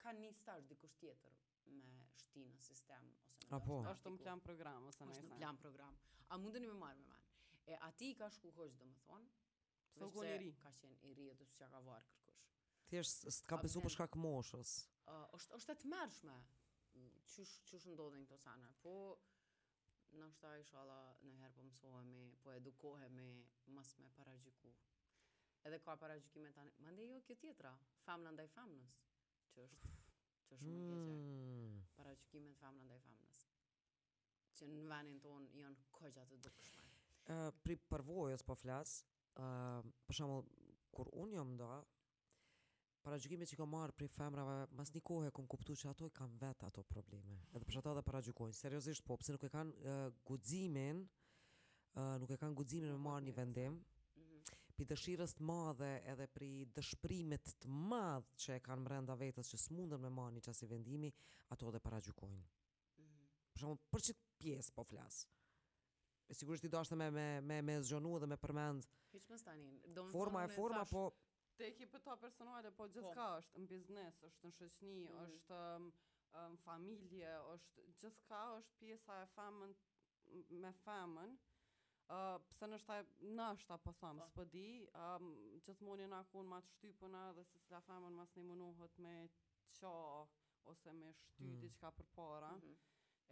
[0.02, 1.36] ka një stash dikush tjetër
[1.68, 5.96] me shti në sistem ose në është në plan program ose në plan program.
[6.34, 7.24] A mundeni me marë me men?
[7.66, 9.32] E ati ka shku hoqë, do më thonë,
[9.96, 10.52] Pse u i ri?
[10.64, 12.48] Ka qenë i ri dhe s'ka ka var kërkush.
[12.92, 14.74] Ti është s'ka besu për shkak moshës.
[15.38, 16.36] Është është e tmerrshme.
[17.34, 18.68] Çush çush ndodhin këto sana.
[18.84, 18.96] Po
[20.20, 23.30] në shta i shala në herë po mësohemi, po edukohemi,
[23.78, 24.74] mas me paragjiku.
[25.68, 26.76] Edhe ka paragjikime tani.
[26.88, 27.72] Mande jo kjo tjetra,
[28.04, 29.00] famna ndaj famnës,
[29.56, 29.94] që është,
[30.48, 32.30] që është më gjithë.
[32.36, 32.54] Mm.
[32.64, 33.42] famna ndaj famnës,
[34.60, 36.88] që në venin tonë janë këgja të dukëshme.
[37.36, 39.02] Uh, pri përvojës po flasë,
[39.40, 40.46] uh, për shembull
[40.96, 41.70] kur unë jam nda
[43.06, 46.40] parajgjimet që kam marr për femrave mas një kohë kam kuptuar se ato i kanë
[46.42, 50.08] vetë ato probleme edhe për shkak të parajgjojnë seriozisht po pse nuk e kanë uh,
[50.32, 53.82] guximin uh, nuk e kanë guximin me marr një vendim
[54.16, 54.90] Mm -hmm.
[54.90, 56.44] dëshirës të madhe edhe për
[56.78, 61.10] dëshprimit të madh që e kanë mrenda vetës që s'mundën me marrë një qasi vendimi,
[61.52, 62.44] ato dhe para gjukojnë.
[62.46, 63.28] Mm -hmm.
[63.52, 65.26] Për shumë, për qëtë pjesë po flas
[66.34, 69.70] sigurisht i dashnë me, me, me, me dhe me përmend Hiq tani?
[70.12, 71.10] Forma e forma po
[71.58, 73.36] Te ki për ta personale po gjithçka po.
[73.42, 75.20] është në biznes, është në shëqni, mm.
[75.36, 75.86] është në um,
[76.40, 79.76] um, familje është, gjithçka është pjesa e femën
[80.64, 81.36] me femën
[82.16, 82.94] Uh, pëse po.
[82.94, 84.66] um, në nështë ta shtaj po thëmë, së pëdi,
[85.04, 85.30] um,
[85.66, 89.14] gjithë moni në akun ma të shtypëna dhe se cila femën mas një munohet me
[89.80, 89.94] qa
[90.72, 91.64] ose me shty mm.
[91.64, 92.52] diqka për para.
[92.52, 92.76] Mm -hmm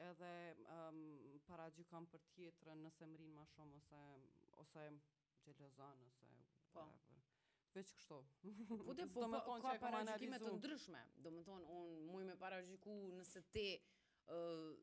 [0.09, 1.01] edhe um,
[1.47, 4.01] para gjykon për tjetërën nëse më rinë ma shumë ose,
[4.63, 4.85] ose
[5.45, 6.79] gjelëzan ose po.
[6.79, 7.19] whatever.
[7.19, 7.19] Po.
[7.75, 8.17] Veç kështu.
[8.41, 11.03] Po, po, po të po, po, ka para gjykime të ndryshme.
[11.25, 13.67] Do më tonë, unë muj me para gjyku nëse te...
[14.37, 14.73] Uh,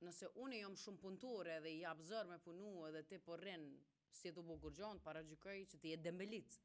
[0.00, 3.66] nëse unë jam shumë punëtore dhe i abzër me punu edhe te po rrenë
[4.18, 6.56] si e të bukë gërgjohën, para gjykoj që ti e dembelit,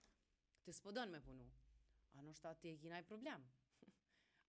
[0.64, 1.48] ti s'po dënë me punu.
[2.16, 3.52] A nështë ta ti e kina i problemë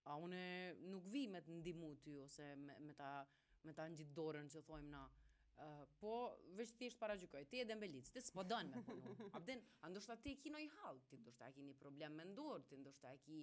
[0.09, 3.09] a une nuk vi me të ndimu ty ose me, me ta
[3.67, 5.01] me ta një dorën që thojmë na.
[5.57, 6.13] Uh, po,
[6.59, 9.15] veç ti është para gjykoj, ti e dembelic, ti s'po dënë me punu.
[9.35, 12.27] Abden, a ndoshta ti e ki noj halë, ti ndoshta e ki një problem me
[12.31, 13.39] ndorë, ti ndoshta e ki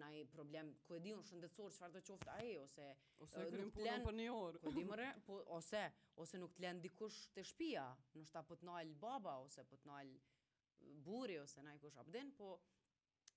[0.00, 2.88] noj problem, ku e di unë shëndetësor, qëfar të qoftë aje, ose...
[3.28, 4.74] Ose e krim punën për një orë.
[4.80, 4.84] di
[5.28, 5.84] po, ose,
[6.26, 7.86] ose nuk të dikush të shpia,
[8.18, 12.56] nështa po të nalë baba, ose po të nalë buri, ose naj kush abden, po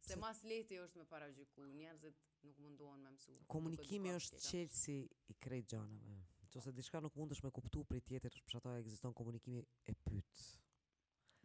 [0.02, 3.34] Se mas leti është me para gjyku, njerëzit nuk munduon me mësu.
[3.54, 4.94] Komunikimi është qelësi
[5.30, 6.14] i krejt gjanëve.
[6.52, 9.62] Që se diçka nuk mund është me kuptu për i tjetër, për shatoja egziston komunikimi
[9.62, 10.48] e pytë.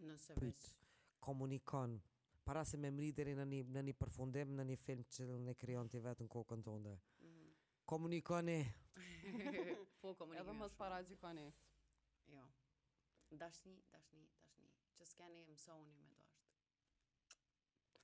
[0.09, 0.73] Nëse vetë.
[1.29, 1.99] Komunikon.
[2.49, 5.91] Para se me mri deri në një, në përfundim, në një film që në kryon
[5.93, 6.95] të vetë në kokën të ndë.
[7.27, 7.55] Mhm.
[7.93, 8.57] Komunikoni.
[10.01, 10.41] po, komunikoni.
[10.41, 11.01] Edhe mësë para
[12.37, 12.43] Jo.
[13.39, 14.69] Dashni, dashni, dashni.
[14.97, 16.06] Që s'keni mësoni